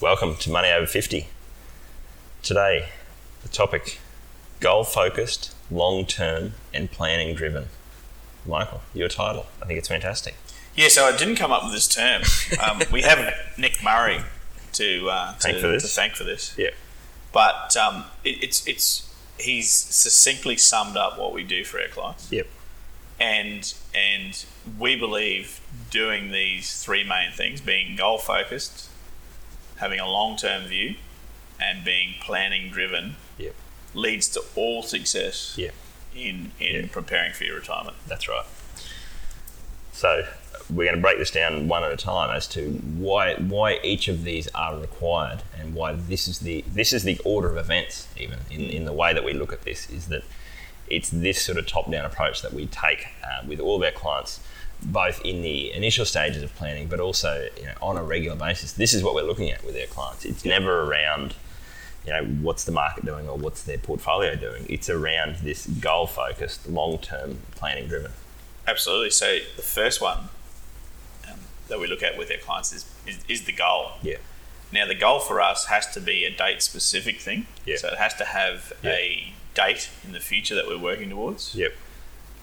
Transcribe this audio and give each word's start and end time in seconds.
Welcome 0.00 0.36
to 0.36 0.50
Money 0.50 0.70
Over 0.70 0.86
50. 0.86 1.26
Today, 2.42 2.88
the 3.42 3.48
topic 3.48 4.00
goal 4.60 4.84
focused, 4.84 5.54
long 5.70 6.06
term, 6.06 6.54
and 6.72 6.90
planning 6.90 7.34
driven. 7.34 7.66
Michael, 8.46 8.80
your 8.94 9.08
title. 9.08 9.46
I 9.62 9.66
think 9.66 9.78
it's 9.78 9.88
fantastic. 9.88 10.34
Yeah, 10.74 10.88
so 10.88 11.04
I 11.04 11.16
didn't 11.16 11.36
come 11.36 11.52
up 11.52 11.64
with 11.64 11.72
this 11.72 11.86
term. 11.88 12.22
Um, 12.62 12.80
we 12.90 13.02
have 13.02 13.34
Nick 13.58 13.82
Murray 13.84 14.20
to, 14.72 15.08
uh, 15.10 15.34
Thank 15.34 15.56
to, 15.56 15.60
for 15.62 15.68
this. 15.68 15.82
to 15.82 15.88
thank 15.88 16.14
for 16.14 16.24
this. 16.24 16.54
Yeah. 16.56 16.70
But 17.32 17.76
um, 17.76 18.04
it, 18.24 18.42
it's 18.42 18.66
it's 18.66 19.14
he's 19.38 19.70
succinctly 19.70 20.56
summed 20.56 20.96
up 20.96 21.18
what 21.18 21.32
we 21.32 21.44
do 21.44 21.62
for 21.64 21.80
our 21.80 21.86
clients, 21.88 22.30
Yep. 22.32 22.46
and 23.20 23.72
and 23.94 24.44
we 24.78 24.96
believe 24.96 25.60
doing 25.90 26.32
these 26.32 26.82
three 26.82 27.04
main 27.04 27.30
things: 27.32 27.60
being 27.60 27.94
goal 27.94 28.18
focused, 28.18 28.89
having 29.80 29.98
a 30.00 30.06
long 30.08 30.36
term 30.36 30.64
view, 30.64 30.94
and 31.60 31.84
being 31.84 32.14
planning 32.20 32.70
driven, 32.70 33.16
Yep. 33.38 33.54
leads 33.94 34.28
to 34.28 34.42
all 34.54 34.82
success 34.82 35.54
Yep. 35.56 35.74
in 36.14 36.52
in 36.60 36.74
Yeah. 36.84 36.86
preparing 36.90 37.32
for 37.32 37.44
your 37.44 37.56
retirement. 37.56 37.96
That's 38.06 38.28
right. 38.28 38.46
So 39.92 40.26
we're 40.70 40.84
going 40.84 40.96
to 40.96 41.00
break 41.02 41.18
this 41.18 41.30
down 41.30 41.66
one 41.68 41.82
at 41.84 41.92
a 41.92 41.96
time 41.96 42.30
as 42.34 42.46
to 42.48 42.70
why 42.96 43.34
why 43.34 43.78
each 43.82 44.08
of 44.08 44.24
these 44.24 44.48
are 44.54 44.76
required 44.78 45.42
and 45.58 45.74
why 45.74 45.92
this 45.92 46.28
is 46.28 46.38
the 46.40 46.64
this 46.66 46.92
is 46.92 47.02
the 47.02 47.18
order 47.24 47.48
of 47.50 47.56
events 47.56 48.06
even 48.16 48.38
in, 48.50 48.60
in 48.62 48.84
the 48.84 48.92
way 48.92 49.12
that 49.12 49.24
we 49.24 49.32
look 49.32 49.52
at 49.52 49.62
this 49.62 49.90
is 49.90 50.06
that 50.06 50.22
it's 50.88 51.10
this 51.10 51.42
sort 51.42 51.58
of 51.58 51.66
top 51.66 51.90
down 51.90 52.04
approach 52.04 52.40
that 52.42 52.52
we 52.52 52.66
take 52.66 53.08
uh, 53.24 53.44
with 53.46 53.58
all 53.60 53.76
of 53.76 53.82
our 53.82 53.90
clients 53.90 54.40
both 54.82 55.20
in 55.24 55.42
the 55.42 55.72
initial 55.72 56.04
stages 56.04 56.42
of 56.42 56.54
planning 56.56 56.86
but 56.88 57.00
also 57.00 57.46
you 57.58 57.66
know, 57.66 57.74
on 57.82 57.96
a 57.96 58.02
regular 58.02 58.36
basis 58.36 58.72
this 58.72 58.92
is 58.94 59.02
what 59.02 59.14
we're 59.14 59.22
looking 59.22 59.50
at 59.50 59.64
with 59.64 59.76
our 59.76 59.86
clients 59.86 60.24
it's 60.24 60.44
never 60.44 60.82
around 60.84 61.34
you 62.06 62.12
know 62.12 62.24
what's 62.24 62.64
the 62.64 62.72
market 62.72 63.04
doing 63.04 63.28
or 63.28 63.36
what's 63.36 63.62
their 63.64 63.78
portfolio 63.78 64.34
doing 64.34 64.64
it's 64.68 64.88
around 64.88 65.36
this 65.36 65.66
goal 65.66 66.06
focused 66.06 66.66
long 66.68 66.98
term 66.98 67.38
planning 67.56 67.86
driven 67.88 68.12
Absolutely. 68.68 69.10
So 69.10 69.38
the 69.56 69.62
first 69.62 70.00
one 70.00 70.28
um, 71.28 71.38
that 71.68 71.80
we 71.80 71.86
look 71.88 72.02
at 72.04 72.16
with 72.16 72.30
our 72.30 72.36
clients 72.36 72.72
is, 72.72 72.84
is, 73.06 73.24
is 73.28 73.44
the 73.44 73.52
goal. 73.52 73.92
yeah 74.02 74.18
Now, 74.70 74.86
the 74.86 74.94
goal 74.94 75.18
for 75.18 75.40
us 75.40 75.66
has 75.66 75.92
to 75.94 76.00
be 76.00 76.24
a 76.24 76.30
date 76.30 76.62
specific 76.62 77.18
thing. 77.20 77.46
Yeah. 77.66 77.76
So 77.78 77.88
it 77.88 77.98
has 77.98 78.14
to 78.16 78.24
have 78.26 78.72
Yeah. 78.82 78.92
a 78.92 79.32
date 79.54 79.88
in 80.04 80.12
the 80.12 80.20
future 80.20 80.54
that 80.54 80.68
we're 80.68 80.78
working 80.78 81.10
towards. 81.10 81.54
Yep. 81.56 81.72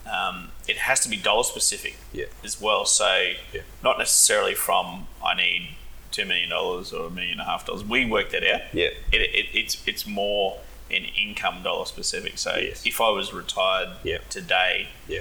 Um, 0.06 0.52
it 0.66 0.78
has 0.78 1.00
to 1.00 1.08
be 1.08 1.16
dollar 1.16 1.44
specific 1.44 1.96
Yeah. 2.12 2.26
as 2.44 2.60
well. 2.60 2.84
So 2.86 3.32
Yeah. 3.52 3.62
not 3.82 3.98
necessarily 3.98 4.54
from 4.54 5.06
I 5.24 5.34
need 5.34 5.70
two 6.10 6.24
million 6.24 6.48
dollars 6.50 6.92
or 6.92 7.06
a 7.08 7.10
million 7.10 7.32
and 7.32 7.40
a 7.42 7.44
half 7.44 7.66
dollars. 7.66 7.84
We 7.84 8.04
work 8.06 8.30
that 8.30 8.42
out. 8.46 8.62
Yeah. 8.72 8.88
It, 9.12 9.20
it, 9.20 9.46
it's 9.52 9.82
it's 9.86 10.06
more 10.06 10.60
an 10.90 11.04
income 11.04 11.62
dollar 11.62 11.84
specific. 11.84 12.38
So 12.38 12.56
Yes. 12.56 12.86
if 12.86 13.00
I 13.00 13.10
was 13.10 13.32
retired 13.34 13.90
Yeah. 14.02 14.18
today, 14.30 14.88
Yeah. 15.06 15.20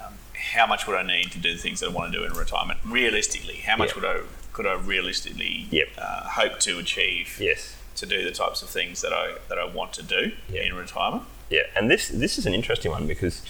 um, 0.00 0.14
how 0.34 0.66
much 0.66 0.86
would 0.86 0.96
I 0.96 1.02
need 1.02 1.30
to 1.32 1.38
do 1.38 1.52
the 1.54 1.60
things 1.60 1.80
that 1.80 1.86
I 1.86 1.90
want 1.90 2.10
to 2.12 2.18
do 2.18 2.24
in 2.24 2.32
retirement? 2.32 2.80
Realistically, 2.84 3.56
how 3.58 3.76
much 3.76 3.94
would 3.94 4.04
I 4.06 4.20
could 4.54 4.66
I 4.66 4.74
realistically 4.74 5.66
Yep. 5.70 5.88
uh, 5.98 6.28
hope 6.28 6.58
to 6.60 6.78
achieve 6.78 7.36
Yes. 7.40 7.74
to 7.96 8.06
do 8.06 8.22
the 8.24 8.30
types 8.32 8.62
of 8.62 8.68
things 8.70 9.00
that 9.02 9.12
I 9.12 9.34
that 9.48 9.58
I 9.58 9.64
want 9.64 9.92
to 9.94 10.02
do 10.02 10.32
in 10.52 10.74
retirement? 10.74 11.24
Yeah. 11.50 11.66
And 11.76 11.90
this 11.90 12.08
this 12.08 12.38
is 12.38 12.46
an 12.46 12.54
interesting 12.54 12.90
one 12.90 13.06
because 13.06 13.42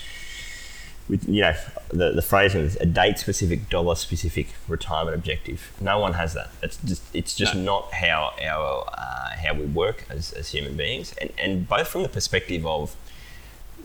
with 1.13 1.29
you 1.29 1.43
know 1.43 1.55
the 1.91 2.11
the 2.13 2.23
phrasing 2.23 2.63
is 2.63 2.77
a 2.77 2.87
date 2.87 3.19
specific, 3.19 3.69
dollar 3.69 3.95
specific 3.95 4.49
retirement 4.67 5.15
objective. 5.15 5.71
No 5.79 5.99
one 5.99 6.15
has 6.15 6.33
that. 6.33 6.49
It's 6.63 6.79
just 6.79 7.03
it's 7.15 7.37
just 7.37 7.55
No. 7.55 7.63
not 7.63 7.93
how 7.93 8.33
our 8.43 8.89
uh, 8.97 9.37
how 9.45 9.53
we 9.55 9.67
work 9.67 10.07
as, 10.09 10.33
as 10.33 10.49
human 10.49 10.75
beings, 10.75 11.15
and 11.21 11.31
and 11.37 11.69
both 11.69 11.89
from 11.89 12.03
the 12.03 12.09
perspective 12.09 12.65
of 12.67 12.97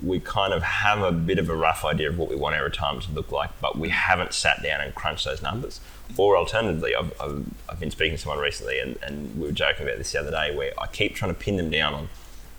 we 0.01 0.19
kind 0.21 0.53
of 0.53 0.61
have 0.63 1.01
a 1.01 1.11
bit 1.11 1.37
of 1.37 1.49
a 1.49 1.55
rough 1.55 1.83
idea 1.83 2.07
of 2.07 2.17
what 2.17 2.29
we 2.29 2.35
want 2.35 2.55
our 2.55 2.63
retirement 2.63 3.03
to 3.03 3.11
look 3.11 3.31
like, 3.31 3.49
but 3.59 3.77
we 3.77 3.89
haven't 3.89 4.31
sat 4.33 4.63
down 4.63 4.79
and 4.79 4.95
crunched 4.95 5.25
those 5.25 5.41
numbers. 5.41 5.81
Or 6.15 6.37
alternatively, 6.37 6.95
I've, 6.95 7.11
I've, 7.19 7.43
I've 7.67 7.79
been 7.79 7.89
speaking 7.91 8.15
to 8.15 8.21
someone 8.21 8.39
recently, 8.39 8.79
and, 8.79 8.97
and 9.01 9.35
we 9.37 9.47
were 9.47 9.51
joking 9.51 9.85
about 9.85 9.97
this 9.97 10.11
the 10.13 10.19
other 10.19 10.31
day, 10.31 10.55
where 10.55 10.71
I 10.79 10.85
keep 10.87 11.15
trying 11.15 11.33
to 11.33 11.39
pin 11.39 11.57
them 11.57 11.69
down 11.71 11.93
on 11.93 12.09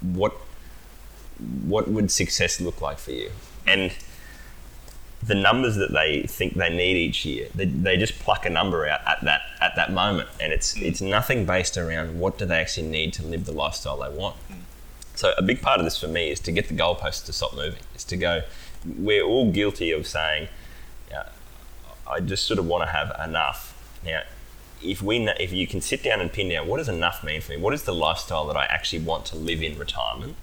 what 0.02 0.32
what 1.64 1.86
would 1.88 2.10
success 2.10 2.60
look 2.60 2.80
like 2.82 2.98
for 2.98 3.12
you, 3.12 3.30
and 3.66 3.92
the 5.22 5.34
numbers 5.34 5.76
that 5.76 5.92
they 5.92 6.22
think 6.22 6.54
they 6.54 6.70
need 6.70 6.96
each 6.96 7.24
year, 7.24 7.48
they, 7.54 7.64
they 7.64 7.96
just 7.96 8.18
pluck 8.20 8.46
a 8.46 8.50
number 8.50 8.86
out 8.86 9.00
at 9.06 9.24
that 9.24 9.42
at 9.60 9.74
that 9.76 9.92
moment, 9.92 10.28
and 10.40 10.52
it's 10.52 10.74
mm. 10.74 10.82
it's 10.82 11.00
nothing 11.00 11.44
based 11.44 11.76
around 11.76 12.18
what 12.18 12.38
do 12.38 12.46
they 12.46 12.58
actually 12.58 12.88
need 12.88 13.12
to 13.14 13.24
live 13.24 13.44
the 13.44 13.52
lifestyle 13.52 13.98
they 13.98 14.16
want. 14.16 14.36
Mm. 14.50 14.60
So 15.14 15.34
a 15.36 15.42
big 15.42 15.60
part 15.60 15.80
of 15.80 15.84
this 15.84 15.98
for 15.98 16.06
me 16.06 16.30
is 16.30 16.38
to 16.40 16.52
get 16.52 16.68
the 16.68 16.74
goalposts 16.74 17.24
to 17.26 17.32
stop 17.32 17.54
moving. 17.54 17.80
Is 17.94 18.04
to 18.04 18.16
go. 18.16 18.42
We're 18.96 19.24
all 19.24 19.50
guilty 19.50 19.90
of 19.90 20.06
saying, 20.06 20.48
yeah, 21.10 21.30
I 22.06 22.20
just 22.20 22.44
sort 22.44 22.60
of 22.60 22.66
want 22.66 22.84
to 22.84 22.92
have 22.92 23.12
enough. 23.28 23.74
Now, 24.04 24.22
if 24.80 25.02
we 25.02 25.28
if 25.40 25.52
you 25.52 25.66
can 25.66 25.80
sit 25.80 26.04
down 26.04 26.20
and 26.20 26.32
pin 26.32 26.48
down 26.48 26.68
what 26.68 26.76
does 26.76 26.88
enough 26.88 27.24
mean 27.24 27.40
for 27.40 27.52
me? 27.52 27.58
What 27.58 27.74
is 27.74 27.82
the 27.82 27.94
lifestyle 27.94 28.46
that 28.46 28.56
I 28.56 28.66
actually 28.66 29.02
want 29.02 29.24
to 29.26 29.36
live 29.36 29.62
in 29.62 29.76
retirement? 29.76 30.36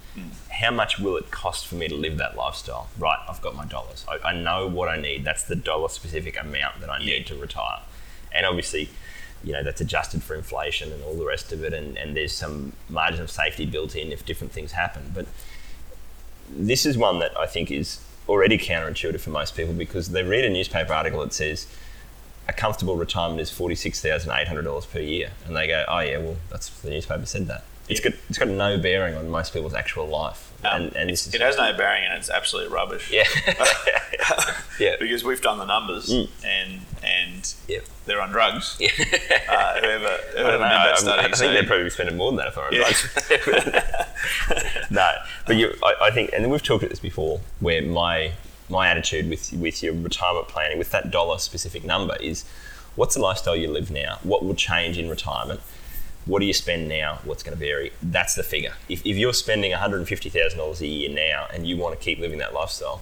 How 0.50 0.72
much 0.72 1.00
will 1.00 1.18
it 1.18 1.32
cost 1.32 1.68
for 1.68 1.76
me 1.76 1.88
to 1.88 1.96
live 1.96 2.18
that 2.18 2.38
lifestyle? 2.38 2.88
Right, 2.98 3.20
I've 3.28 3.42
got 3.42 3.56
my 3.56 3.66
dollars. 3.66 4.06
I, 4.08 4.30
I 4.30 4.34
know 4.34 4.68
what 4.68 4.88
I 4.88 4.98
need. 4.98 5.24
That's 5.24 5.44
the 5.44 5.56
dollar 5.56 5.90
specific 5.90 6.40
amount 6.40 6.80
that 6.80 6.90
I 6.90 7.00
need 7.00 7.28
to 7.28 7.36
retire. 7.36 7.80
And 8.32 8.46
obviously, 8.46 8.90
you 9.44 9.54
know, 9.54 9.64
that's 9.64 9.82
adjusted 9.82 10.24
for 10.24 10.36
inflation 10.36 10.92
and 10.92 11.04
all 11.04 11.16
the 11.16 11.26
rest 11.26 11.52
of 11.52 11.64
it. 11.64 11.74
And, 11.74 11.98
and 11.98 12.16
there's 12.16 12.34
some 12.34 12.74
margin 12.90 13.22
of 13.22 13.30
safety 13.30 13.66
built 13.66 13.96
in 13.96 14.12
if 14.12 14.26
different 14.26 14.54
things 14.54 14.72
happen. 14.72 15.12
But 15.14 15.28
this 16.50 16.86
is 16.86 16.98
one 16.98 17.20
that 17.20 17.38
I 17.38 17.46
think 17.46 17.70
is 17.72 18.00
already 18.28 18.58
counterintuitive 18.58 19.20
for 19.20 19.30
most 19.30 19.56
people 19.56 19.74
because 19.74 20.10
they 20.10 20.24
read 20.24 20.46
a 20.46 20.50
newspaper 20.50 20.94
article 20.94 21.22
that 21.22 21.34
says 21.34 21.68
a 22.48 22.54
comfortable 22.54 22.96
retirement 22.96 23.42
is 23.42 23.52
forty 23.52 23.76
six 23.76 24.02
thousand 24.02 24.32
eight 24.32 24.48
hundred 24.48 24.64
dollars 24.64 24.86
per 24.86 25.00
year, 25.00 25.32
and 25.46 25.56
they 25.56 25.68
go, 25.68 25.84
"Oh 25.88 26.00
yeah, 26.00 26.20
well 26.20 26.38
that's 26.50 26.70
the 26.82 26.90
newspaper 26.92 27.26
said 27.26 27.48
that." 27.48 27.64
It's 27.88 28.00
got 28.00 28.14
it's 28.30 28.38
got 28.40 28.48
no 28.48 28.78
bearing 28.80 29.16
on 29.16 29.30
most 29.30 29.54
people's 29.54 29.76
actual 29.76 30.08
life, 30.08 30.52
Um, 30.64 30.84
and, 30.84 30.96
and 30.96 31.10
It 31.12 31.42
has 31.42 31.56
no 31.58 31.72
bearing, 31.78 32.04
and 32.06 32.14
it's 32.18 32.30
absolute 32.32 32.72
rubbish. 32.72 33.12
yeah, 33.12 33.26
yeah, 34.80 34.96
because 35.00 35.24
we've 35.24 35.42
done 35.42 35.60
the 35.60 35.66
numbers, 35.66 36.10
Mm. 36.10 36.30
and 36.44 36.82
and 37.04 37.54
yeah. 37.68 37.80
they're 38.08 38.22
on 38.22 38.32
drugs. 38.32 38.76
yeah. 38.80 38.90
Uh, 39.48 39.80
whoever 39.82 40.08
I 40.08 40.20
whoever 40.42 40.58
know. 40.58 40.66
I, 40.66 40.86
that 40.88 40.98
study, 40.98 41.20
I 41.20 41.24
think 41.24 41.36
so- 41.36 41.54
they're 41.54 41.64
probably 41.64 41.90
spending 41.92 42.18
more 42.18 42.32
than 42.32 42.38
that 42.38 42.48
if 42.48 42.58
I 42.58 42.70
Yeah. 42.72 43.76
right. 43.76 43.96
no, 44.90 45.12
but 45.46 45.56
you, 45.56 45.74
I, 45.84 45.94
I 46.08 46.12
think, 46.12 46.32
and 46.34 46.50
we've 46.50 46.64
talked 46.64 46.84
about 46.84 46.90
this 46.90 47.00
before, 47.00 47.42
where 47.60 47.82
my 47.82 48.32
my 48.70 48.88
attitude 48.88 49.30
with 49.30 49.54
with 49.54 49.84
your 49.84 49.94
retirement 49.94 50.48
planning, 50.48 50.78
with 50.80 50.92
that 50.92 51.12
dollar 51.12 51.38
specific 51.38 51.84
number, 51.84 52.16
is 52.20 52.46
what's 52.96 53.16
the 53.16 53.22
lifestyle 53.22 53.56
you 53.56 53.68
live 53.70 53.92
now? 53.92 54.18
What 54.24 54.44
will 54.44 54.56
change 54.56 54.98
in 54.98 55.10
retirement? 55.10 55.60
What 56.26 56.40
do 56.40 56.46
you 56.46 56.54
spend 56.54 56.88
now? 56.90 57.20
What's 57.24 57.44
going 57.44 57.56
to 57.58 57.64
vary? 57.64 57.92
That's 58.02 58.34
the 58.36 58.44
figure. 58.44 58.74
If, 58.90 59.06
if 59.06 59.16
you're 59.16 59.34
spending 59.34 59.72
$150,000 59.72 60.82
a 60.82 60.88
year 60.88 61.10
now 61.10 61.48
and 61.54 61.68
you 61.68 61.78
want 61.78 61.98
to 61.98 62.04
keep 62.04 62.20
living 62.20 62.40
that 62.40 62.54
lifestyle, 62.54 63.02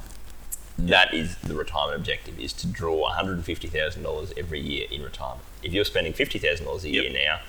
that 0.77 1.13
is 1.13 1.37
the 1.37 1.55
retirement 1.55 1.95
objective 1.97 2.37
is 2.39 2.51
to 2.53 2.67
draw 2.67 3.09
$150,000 3.13 4.33
every 4.37 4.59
year 4.59 4.87
in 4.91 5.01
retirement. 5.03 5.45
If 5.61 5.71
you're 5.71 5.85
spending 5.85 6.13
$50,000 6.13 6.83
a 6.83 6.89
year 6.89 7.03
Yep. 7.03 7.13
now 7.13 7.39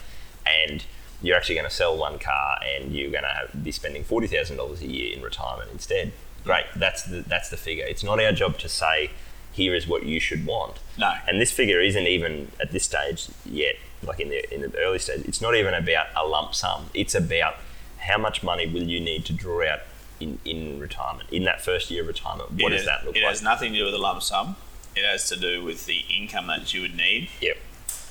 and 0.46 0.84
you're 1.22 1.36
actually 1.36 1.54
going 1.56 1.68
to 1.68 1.74
sell 1.74 1.96
one 1.96 2.18
car 2.18 2.58
and 2.62 2.94
you're 2.94 3.10
going 3.10 3.24
to 3.24 3.56
be 3.56 3.72
spending 3.72 4.04
$40,000 4.04 4.80
a 4.80 4.86
year 4.86 5.16
in 5.16 5.22
retirement 5.22 5.70
instead, 5.72 6.12
great. 6.44 6.66
That's 6.76 7.02
the, 7.04 7.22
that's 7.22 7.48
the 7.48 7.56
figure. 7.56 7.84
It's 7.86 8.04
not 8.04 8.20
our 8.22 8.32
job 8.32 8.58
to 8.58 8.68
say, 8.68 9.10
here 9.52 9.74
is 9.74 9.88
what 9.88 10.04
you 10.04 10.20
should 10.20 10.44
want. 10.46 10.78
No. 10.98 11.12
And 11.26 11.40
this 11.40 11.50
figure 11.50 11.80
isn't 11.80 12.06
even 12.06 12.50
at 12.60 12.72
this 12.72 12.84
stage 12.84 13.28
yet, 13.46 13.76
like 14.06 14.20
in 14.20 14.28
the, 14.28 14.54
in 14.54 14.60
the 14.62 14.78
early 14.78 14.98
stage, 14.98 15.24
it's 15.26 15.40
not 15.40 15.54
even 15.54 15.74
about 15.74 16.06
a 16.16 16.26
lump 16.26 16.54
sum. 16.54 16.86
It's 16.94 17.14
about 17.14 17.54
how 17.98 18.18
much 18.18 18.42
money 18.42 18.66
will 18.66 18.82
you 18.82 19.00
need 19.00 19.24
to 19.26 19.32
draw 19.32 19.66
out 19.66 19.80
in, 20.20 20.38
in 20.44 20.78
retirement, 20.78 21.28
in 21.30 21.44
that 21.44 21.60
first 21.60 21.90
year 21.90 22.02
of 22.02 22.08
retirement. 22.08 22.52
What 22.60 22.72
it 22.72 22.76
does 22.76 22.86
that 22.86 23.04
look 23.04 23.16
it 23.16 23.20
like? 23.22 23.26
It 23.26 23.28
has 23.30 23.42
nothing 23.42 23.72
to 23.72 23.78
do 23.78 23.84
with 23.86 23.94
a 23.94 23.98
lump 23.98 24.22
sum. 24.22 24.56
It 24.96 25.04
has 25.04 25.28
to 25.30 25.36
do 25.36 25.64
with 25.64 25.86
the 25.86 26.04
income 26.08 26.46
that 26.46 26.72
you 26.72 26.82
would 26.82 26.96
need 26.96 27.28
Yep. 27.40 27.56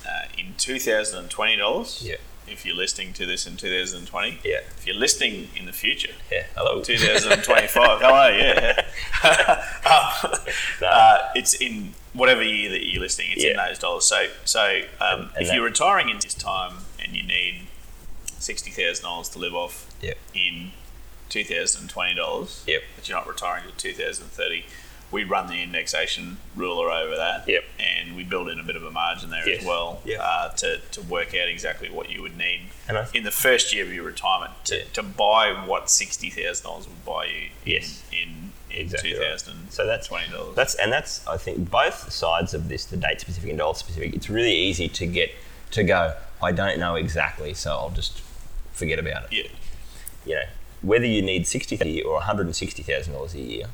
uh, 0.06 0.26
in 0.36 0.54
two 0.58 0.78
thousand 0.78 1.18
and 1.20 1.30
twenty 1.30 1.56
dollars. 1.56 2.02
Yep. 2.04 2.20
If 2.46 2.64
you're 2.66 2.76
listening 2.76 3.12
to 3.14 3.26
this 3.26 3.46
in 3.46 3.56
2020. 3.56 4.38
Yeah. 4.44 4.58
If 4.78 4.86
you're 4.86 4.96
listening 4.96 5.48
in 5.56 5.66
the 5.66 5.72
future, 5.72 6.12
Yeah. 6.30 6.44
Hello. 6.56 6.80
2025. 6.84 8.00
Hello, 8.00 8.28
yeah. 8.28 8.84
um, 10.24 10.30
No. 10.80 10.86
uh, 10.88 11.28
it's 11.34 11.54
in 11.54 11.94
whatever 12.12 12.42
year 12.42 12.70
that 12.70 12.86
you're 12.86 13.00
listening. 13.02 13.28
It's 13.32 13.44
in 13.44 13.56
those 13.56 13.78
dollars. 13.78 14.04
So, 14.06 14.26
so 14.44 14.60
um, 14.62 14.80
And- 15.00 15.20
and 15.22 15.30
if 15.42 15.48
that- 15.48 15.54
you're 15.54 15.64
retiring 15.64 16.08
in 16.10 16.18
this 16.18 16.34
time 16.34 16.78
and 17.02 17.14
you 17.16 17.22
need 17.22 17.66
sixty 18.38 18.70
thousand 18.70 19.04
dollars 19.04 19.28
to 19.30 19.38
live 19.38 19.54
off 19.54 19.86
Yep. 20.02 20.18
in 20.34 20.70
two 21.30 21.44
thousand 21.44 21.82
and 21.82 21.90
twenty 21.90 22.14
dollars, 22.14 22.62
Yep. 22.66 22.82
but 22.96 23.08
you're 23.08 23.16
not 23.18 23.26
retiring 23.26 23.64
until 23.64 23.76
two 23.76 23.92
thousand 23.94 24.24
and 24.24 24.32
thirty. 24.32 24.66
We 25.14 25.22
run 25.24 25.46
the 25.46 25.62
indexation 25.62 26.38
ruler 26.56 26.90
over 26.90 27.14
that, 27.16 27.48
Yep. 27.48 27.64
and 27.78 28.16
we 28.16 28.24
build 28.24 28.48
in 28.48 28.58
a 28.58 28.62
bit 28.64 28.74
of 28.76 28.84
a 28.84 28.90
margin 28.90 29.30
there 29.30 29.48
Yes. 29.48 29.60
as 29.60 29.66
well 29.66 30.00
Yep. 30.04 30.20
uh, 30.20 30.48
to, 30.60 30.78
to 30.92 31.02
work 31.02 31.28
out 31.34 31.48
exactly 31.48 31.88
what 31.88 32.10
you 32.10 32.20
would 32.22 32.36
need 32.36 32.62
And 32.88 32.98
in 33.14 33.22
the 33.24 33.30
first 33.30 33.72
year 33.72 33.84
of 33.84 33.92
your 33.94 34.04
retirement 34.04 34.52
to, 34.64 34.76
Yeah. 34.78 34.84
to 34.94 35.02
buy 35.02 35.52
what 35.66 35.88
sixty 35.88 36.30
thousand 36.30 36.64
dollars 36.66 36.86
would 36.88 37.04
buy 37.04 37.26
you 37.26 37.50
Yes. 37.64 38.02
in 38.12 38.18
in, 38.18 38.78
in 38.80 38.80
Exactly 38.86 39.12
two 39.12 39.20
right. 39.20 39.40
So 39.70 39.86
that's 39.86 40.08
twenty 40.08 40.28
dollars. 40.32 40.56
That's 40.56 40.74
and 40.74 40.92
that's 40.92 41.24
I 41.28 41.36
think 41.36 41.70
both 41.70 42.10
sides 42.12 42.52
of 42.54 42.68
this, 42.68 42.84
the 42.84 42.96
date 42.96 43.20
specific 43.20 43.48
and 43.50 43.58
dollar 43.58 43.74
specific. 43.74 44.14
It's 44.14 44.28
really 44.28 44.54
easy 44.54 44.88
to 44.88 45.06
get 45.06 45.30
to 45.70 45.84
go. 45.84 46.14
I 46.42 46.50
don't 46.50 46.78
know 46.80 46.96
exactly, 46.96 47.54
so 47.54 47.70
I'll 47.70 47.90
just 48.02 48.20
forget 48.72 48.98
about 48.98 49.24
it. 49.24 49.28
yeah, 49.32 49.50
You 50.26 50.34
know, 50.40 50.46
whether 50.82 51.06
you 51.06 51.22
need 51.22 51.46
sixty 51.46 51.76
thousand 51.76 52.02
or 52.04 52.14
one 52.14 52.22
hundred 52.24 52.46
and 52.46 52.56
sixty 52.56 52.82
thousand 52.82 53.12
dollars 53.12 53.34
a 53.34 53.40
year, 53.40 53.66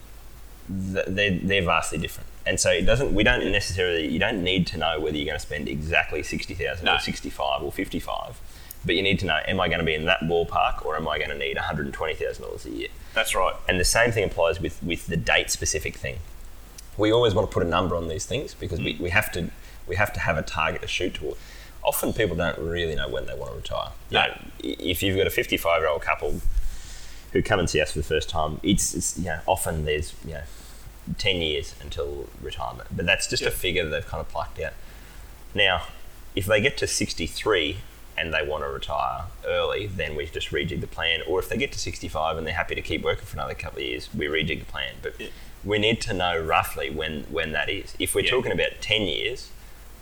th- 0.92 1.06
they're 1.08 1.38
they're 1.42 1.64
vastly 1.64 1.98
different. 1.98 2.28
And 2.46 2.58
so 2.58 2.70
it 2.70 2.82
doesn't. 2.82 3.14
We 3.14 3.22
don't 3.22 3.50
necessarily. 3.52 4.08
You 4.08 4.18
don't 4.18 4.42
need 4.42 4.66
to 4.68 4.78
know 4.78 4.98
whether 5.00 5.16
you're 5.16 5.26
going 5.26 5.38
to 5.38 5.46
spend 5.46 5.68
exactly 5.68 6.22
sixty 6.22 6.54
thousand 6.54 6.86
No. 6.86 6.96
or 6.96 6.98
sixty-five 6.98 7.62
or 7.62 7.70
fifty-five. 7.70 8.40
But 8.84 8.96
you 8.96 9.02
need 9.02 9.18
to 9.20 9.26
know: 9.26 9.40
Am 9.46 9.60
I 9.60 9.68
going 9.68 9.80
to 9.80 9.84
be 9.84 9.94
in 9.94 10.06
that 10.06 10.20
ballpark, 10.20 10.84
or 10.84 10.96
am 10.96 11.06
I 11.06 11.18
going 11.18 11.30
to 11.30 11.38
need 11.38 11.56
one 11.56 11.64
hundred 11.64 11.86
and 11.86 11.94
twenty 11.94 12.14
thousand 12.14 12.44
dollars 12.44 12.64
a 12.66 12.70
year? 12.70 12.88
that's 13.14 13.34
right. 13.34 13.54
And 13.68 13.78
the 13.78 13.84
same 13.84 14.12
thing 14.12 14.24
applies 14.24 14.60
with, 14.60 14.80
with 14.82 15.06
the 15.06 15.16
date 15.16 15.50
specific 15.50 15.96
thing. 15.96 16.18
We 16.96 17.12
always 17.12 17.34
want 17.34 17.50
to 17.50 17.52
put 17.52 17.64
a 17.64 17.68
number 17.68 17.96
on 17.96 18.08
these 18.08 18.24
things 18.24 18.54
because 18.54 18.78
we, 18.78 18.94
mm. 18.94 19.00
we 19.00 19.10
have 19.10 19.32
to 19.32 19.50
we 19.86 19.96
have 19.96 20.12
to 20.12 20.20
have 20.20 20.36
a 20.36 20.42
target 20.42 20.82
to 20.82 20.88
shoot 20.88 21.14
toward. 21.14 21.36
Often 21.82 22.12
people 22.12 22.36
don't 22.36 22.58
really 22.58 22.94
know 22.94 23.08
when 23.08 23.26
they 23.26 23.34
want 23.34 23.50
to 23.52 23.56
retire. 23.56 23.90
No. 24.10 24.26
know, 24.26 24.34
if 24.60 25.02
you've 25.02 25.16
got 25.16 25.26
a 25.26 25.30
55 25.30 25.80
year 25.80 25.88
old 25.88 26.02
couple 26.02 26.40
who 27.32 27.42
come 27.42 27.58
and 27.58 27.68
see 27.68 27.80
us 27.80 27.92
for 27.92 27.98
the 27.98 28.04
first 28.04 28.28
time, 28.28 28.60
it's, 28.62 28.94
it's 28.94 29.18
you 29.18 29.26
know, 29.26 29.40
often 29.46 29.84
there's 29.84 30.14
you 30.24 30.34
know 30.34 30.42
10 31.18 31.36
years 31.36 31.74
until 31.82 32.28
retirement, 32.40 32.88
but 32.94 33.06
that's 33.06 33.26
just 33.26 33.42
a 33.42 33.50
figure 33.50 33.88
they've 33.88 34.06
kind 34.06 34.20
of 34.20 34.28
plucked 34.28 34.60
out. 34.60 34.72
Now, 35.54 35.82
if 36.36 36.46
they 36.46 36.60
get 36.60 36.76
to 36.78 36.86
63 36.86 37.78
and 38.16 38.32
they 38.32 38.46
want 38.46 38.62
to 38.64 38.68
retire 38.68 39.24
early, 39.46 39.86
then 39.86 40.14
we 40.14 40.26
just 40.26 40.50
rejig 40.50 40.80
the 40.80 40.86
plan. 40.86 41.20
Or 41.26 41.38
if 41.40 41.48
they 41.48 41.56
get 41.56 41.72
to 41.72 41.78
65 41.78 42.36
and 42.38 42.46
they're 42.46 42.54
happy 42.54 42.74
to 42.74 42.82
keep 42.82 43.02
working 43.02 43.24
for 43.24 43.36
another 43.36 43.54
couple 43.54 43.80
of 43.80 43.86
years, 43.86 44.08
we 44.14 44.26
rejig 44.26 44.60
the 44.60 44.64
plan. 44.66 44.94
But 45.02 45.18
Yeah. 45.18 45.28
we 45.64 45.78
need 45.78 46.00
to 46.02 46.12
know 46.12 46.38
roughly 46.38 46.90
when, 46.90 47.24
when 47.24 47.52
that 47.52 47.68
is. 47.68 47.94
If 47.98 48.14
we're 48.14 48.24
Yeah. 48.24 48.30
talking 48.30 48.52
about 48.52 48.80
10 48.80 49.02
years, 49.02 49.48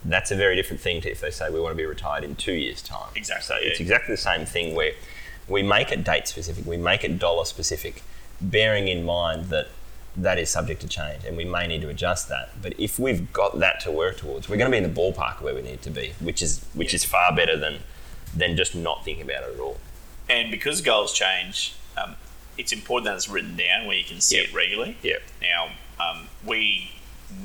that's 0.05 0.31
a 0.31 0.35
very 0.35 0.55
different 0.55 0.81
thing 0.81 1.01
to 1.01 1.09
if 1.11 1.19
they 1.21 1.31
say 1.31 1.49
we 1.49 1.59
want 1.59 1.71
to 1.73 1.77
be 1.77 1.85
retired 1.85 2.23
in 2.23 2.35
two 2.35 2.53
years' 2.53 2.81
time. 2.81 3.09
Exactly, 3.15 3.45
So 3.47 3.55
it's 3.61 3.79
exactly 3.79 4.13
the 4.13 4.21
same 4.21 4.45
thing 4.45 4.75
where 4.75 4.93
we 5.47 5.63
make 5.63 5.91
it 5.91 6.03
date 6.03 6.27
specific, 6.27 6.65
we 6.65 6.77
make 6.77 7.03
it 7.03 7.19
dollar 7.19 7.43
specific, 7.45 8.03
bearing 8.39 8.87
in 8.87 9.03
mind 9.03 9.45
that 9.49 9.67
that 10.17 10.37
is 10.37 10.49
subject 10.49 10.81
to 10.81 10.87
change 10.87 11.23
and 11.25 11.37
we 11.37 11.45
may 11.45 11.67
need 11.67 11.81
to 11.81 11.89
adjust 11.89 12.27
that. 12.29 12.49
But 12.61 12.73
if 12.79 12.99
we've 12.99 13.31
got 13.31 13.59
that 13.59 13.79
to 13.81 13.91
work 13.91 14.17
towards, 14.17 14.49
we're 14.49 14.57
going 14.57 14.71
to 14.71 14.77
be 14.77 14.83
in 14.83 14.91
the 14.93 14.99
ballpark 15.01 15.41
where 15.41 15.53
we 15.55 15.61
need 15.61 15.81
to 15.83 15.89
be, 15.89 16.13
which 16.19 16.41
is 16.41 16.65
which 16.73 16.93
is 16.93 17.03
far 17.05 17.35
better 17.35 17.55
than 17.57 17.79
than 18.35 18.55
just 18.57 18.75
not 18.75 19.03
thinking 19.05 19.23
about 19.23 19.43
it 19.43 19.53
at 19.55 19.59
all. 19.59 19.77
And 20.29 20.51
because 20.51 20.81
goals 20.81 21.13
change, 21.13 21.73
um, 21.97 22.15
it's 22.57 22.71
important 22.71 23.05
that 23.05 23.15
it's 23.15 23.29
written 23.29 23.55
down 23.55 23.87
where 23.87 23.95
you 23.95 24.03
can 24.03 24.21
see 24.21 24.37
Yep. 24.37 24.49
it 24.49 24.53
regularly. 24.53 24.97
Yep. 25.01 25.21
Now, 25.41 25.69
um, 25.99 26.27
we 26.45 26.91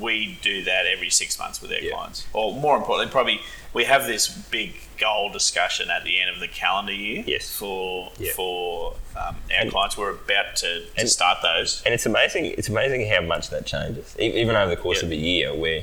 we 0.01 0.39
do 0.43 0.65
that 0.65 0.87
every 0.87 1.11
six 1.11 1.39
months 1.39 1.61
with 1.61 1.71
our 1.73 1.79
Yeah. 1.79 1.93
clients. 1.93 2.27
Or 2.33 2.53
more 2.55 2.77
importantly, 2.77 3.11
probably 3.13 3.41
we 3.73 3.85
have 3.85 4.07
this 4.07 4.29
big 4.29 4.75
goal 4.99 5.31
discussion 5.31 5.91
at 5.91 6.05
the 6.05 6.21
end 6.21 6.31
of 6.31 6.41
the 6.41 6.49
calendar 6.49 6.93
year 6.93 7.25
Yes. 7.27 7.51
for 7.51 8.13
Yeah. 8.19 8.33
for 8.33 8.95
um, 9.17 9.37
our 9.53 9.61
And- 9.63 9.71
clients. 9.71 9.97
We're 9.97 10.11
about 10.11 10.57
to, 10.57 10.87
to 10.99 11.07
start 11.09 11.39
those. 11.43 11.83
And 11.85 11.93
it's 11.95 12.07
amazing. 12.07 12.47
It's 12.47 12.69
amazing 12.69 13.09
how 13.09 13.21
much 13.21 13.51
that 13.51 13.67
changes, 13.67 14.15
even 14.19 14.57
over 14.57 14.71
the 14.71 14.77
course 14.81 14.99
Yeah. 15.01 15.07
of 15.07 15.13
a 15.13 15.17
year, 15.17 15.55
where 15.55 15.83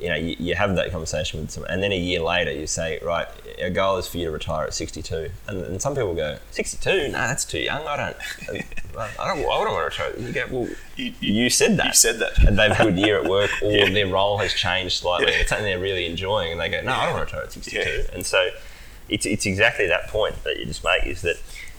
you 0.00 0.08
know 0.08 0.16
you, 0.16 0.36
you 0.38 0.54
have 0.54 0.74
that 0.76 0.90
conversation 0.90 1.40
with 1.40 1.50
someone, 1.50 1.70
and 1.70 1.82
then 1.82 1.92
a 1.92 1.98
year 1.98 2.20
later 2.20 2.52
you 2.52 2.66
say, 2.66 2.98
right, 3.02 3.26
our 3.62 3.70
goal 3.70 3.96
is 3.98 4.06
for 4.06 4.18
you 4.18 4.24
to 4.26 4.30
retire 4.30 4.64
at 4.66 4.74
62, 4.74 5.30
and, 5.48 5.62
and 5.62 5.82
some 5.82 5.94
people 5.94 6.14
go, 6.14 6.38
62? 6.52 7.08
No, 7.08 7.12
that's 7.12 7.44
too 7.44 7.58
young. 7.58 7.86
I 7.86 7.96
don't. 7.96 8.16
I 8.50 8.52
don't. 8.96 9.20
I 9.20 9.34
don't 9.34 9.42
want 9.44 9.68
to 9.92 10.02
retire. 10.02 10.18
You 10.18 10.32
go, 10.32 10.44
well, 10.50 10.68
You- 10.96 11.14
you, 11.20 11.32
you- 11.44 11.50
said 11.50 11.76
that. 11.78 11.86
You 11.86 11.92
said 11.92 12.18
that. 12.20 12.38
and 12.46 12.58
they've 12.58 12.70
had 12.72 12.86
a 12.86 12.90
good 12.92 12.98
year 12.98 13.22
at 13.22 13.28
work, 13.28 13.50
or 13.62 13.70
Yeah. 13.70 13.90
their 13.90 14.06
role 14.08 14.38
has 14.38 14.52
changed 14.52 14.98
slightly, 14.98 15.32
Yeah. 15.32 15.40
it's 15.40 15.48
something 15.50 15.64
they're 15.64 15.78
really 15.78 16.06
enjoying, 16.06 16.52
and 16.52 16.60
they 16.60 16.68
go, 16.68 16.80
"No, 16.82 16.92
I 16.92 17.06
don't 17.06 17.14
want 17.14 17.28
to 17.28 17.36
retire 17.36 17.46
at 17.46 17.52
62." 17.52 17.78
Yeah. 17.78 18.14
And 18.14 18.24
so, 18.26 18.48
it's 19.08 19.26
it's 19.26 19.46
exactly 19.46 19.86
that 19.88 20.08
point 20.08 20.42
that 20.44 20.58
you 20.58 20.66
just 20.66 20.84
make 20.84 21.04
is 21.06 21.22
that 21.22 21.36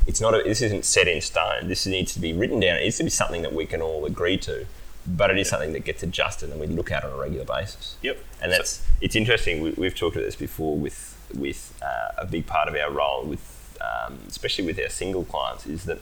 it's 0.08 0.20
not 0.20 0.34
a, 0.34 0.42
this 0.44 0.62
isn't 0.62 0.84
set 0.86 1.08
in 1.08 1.22
stone. 1.22 1.68
This 1.68 1.86
needs 1.86 2.14
to 2.14 2.20
be 2.20 2.34
written 2.34 2.60
down. 2.60 2.78
It 2.78 2.84
needs 2.84 2.98
to 2.98 3.04
be 3.04 3.10
something 3.10 3.42
that 3.44 3.54
we 3.54 3.66
can 3.66 3.82
all 3.82 4.06
agree 4.06 4.38
to, 4.40 4.66
but 5.06 5.32
it 5.32 5.38
is 5.38 5.50
something 5.50 5.74
that 5.74 5.84
gets 5.84 6.04
adjusted 6.04 6.50
and 6.50 6.60
we 6.60 6.68
look 6.68 6.92
at 6.92 7.04
on 7.04 7.12
a 7.12 7.18
regular 7.18 7.46
basis. 7.46 7.96
Yep. 8.02 8.24
And 8.42 8.52
that's 8.52 8.86
it's 9.02 9.16
interesting. 9.16 9.62
We, 9.62 9.72
we've 9.72 9.96
talked 9.96 10.16
about 10.16 10.26
this 10.26 10.36
before 10.36 10.78
with 10.78 11.18
with 11.34 11.80
uh, 11.82 12.22
a 12.22 12.26
big 12.26 12.46
part 12.46 12.68
of 12.68 12.76
our 12.76 12.92
role 12.92 13.24
with 13.24 13.78
um, 13.82 14.20
especially 14.28 14.66
with 14.66 14.80
our 14.80 14.90
single 14.90 15.24
clients 15.24 15.66
is 15.66 15.86
that 15.86 16.00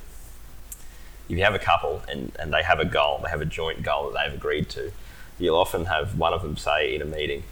if 1.29 1.37
you 1.37 1.43
have 1.43 1.53
a 1.53 1.59
couple 1.59 2.01
and, 2.09 2.35
and 2.39 2.51
they 2.53 2.63
have 2.63 2.79
a 2.79 2.85
goal, 2.85 3.19
they 3.23 3.29
have 3.29 3.41
a 3.41 3.45
joint 3.45 3.83
goal 3.83 4.11
that 4.11 4.23
they've 4.23 4.33
agreed 4.33 4.67
to, 4.69 4.91
you'll 5.37 5.57
often 5.57 5.85
have 5.85 6.17
one 6.17 6.33
of 6.33 6.41
them 6.41 6.57
say 6.57 6.93
in 6.93 7.01
a 7.01 7.05
meeting, 7.05 7.43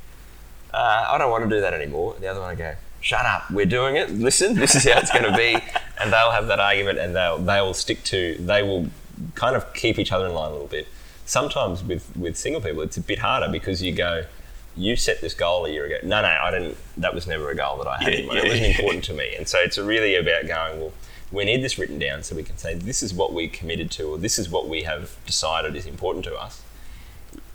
uh, 0.74 1.06
I 1.10 1.18
don't 1.18 1.32
want 1.32 1.44
to 1.44 1.50
do 1.50 1.62
that 1.62 1.74
anymore. 1.74 2.16
The 2.20 2.28
other 2.28 2.40
one 2.40 2.50
will 2.50 2.58
go, 2.58 2.76
shut 3.00 3.26
up, 3.26 3.50
we're 3.52 3.66
doing 3.66 3.96
it. 3.96 4.10
Listen, 4.12 4.56
this 4.56 4.76
is 4.76 4.84
how 4.84 5.00
it's 5.00 5.12
going 5.12 5.32
to 5.32 5.38
be. 5.38 5.58
And 6.00 6.12
they'll 6.12 6.32
have 6.32 6.48
that 6.48 6.60
argument 6.60 7.00
and 7.00 7.16
they'll, 7.16 7.38
they 7.38 7.62
will 7.62 7.74
stick 7.74 8.04
to, 8.06 8.36
they 8.40 8.64
will 8.64 8.88
kind 9.36 9.56
of 9.56 9.74
keep 9.74 10.00
each 10.00 10.12
other 10.12 10.26
in 10.26 10.34
line 10.34 10.50
a 10.50 10.54
little 10.54 10.68
bit. 10.68 10.88
Sometimes 11.28 11.84
with, 11.84 12.16
with 12.18 12.38
single 12.38 12.62
people, 12.62 12.82
it's 12.82 12.98
a 12.98 13.02
bit 13.02 13.20
harder 13.20 13.50
because 13.52 13.82
you 13.84 13.92
go, 13.92 14.24
you 14.78 14.96
set 14.96 15.20
this 15.22 15.34
goal 15.34 15.66
a 15.66 15.70
year 15.70 15.86
ago. 15.86 15.98
No, 16.04 16.22
no, 16.22 16.28
I 16.28 16.52
didn't. 16.52 16.78
That 16.98 17.14
was 17.14 17.28
never 17.28 17.50
a 17.52 17.56
goal 17.56 17.78
that 17.80 17.88
I 17.88 18.02
had 18.02 18.14
Yeah, 18.14 18.20
in 18.22 18.28
mind. 18.28 18.38
yeah, 18.40 18.44
it 18.46 18.48
wasn't 18.50 18.62
yeah. 18.70 18.76
important 18.78 19.04
to 19.06 19.14
me. 19.14 19.36
And 19.36 19.48
so 19.48 19.60
it's 19.60 19.78
really 19.78 20.16
about 20.16 20.48
going, 20.48 20.80
well, 20.80 20.94
we 21.32 21.44
need 21.44 21.62
this 21.62 21.78
written 21.78 22.00
down 22.00 22.24
so 22.24 22.36
we 22.36 22.44
can 22.44 22.58
say 22.58 22.74
this 22.76 23.04
is 23.04 23.14
what 23.14 23.34
we 23.34 23.48
committed 23.50 23.92
to 23.92 24.04
or 24.06 24.18
this 24.18 24.40
is 24.40 24.50
what 24.50 24.70
we 24.70 24.84
have 24.84 25.18
decided 25.26 25.76
is 25.76 25.86
important 25.86 26.24
to 26.26 26.36
us. 26.36 26.62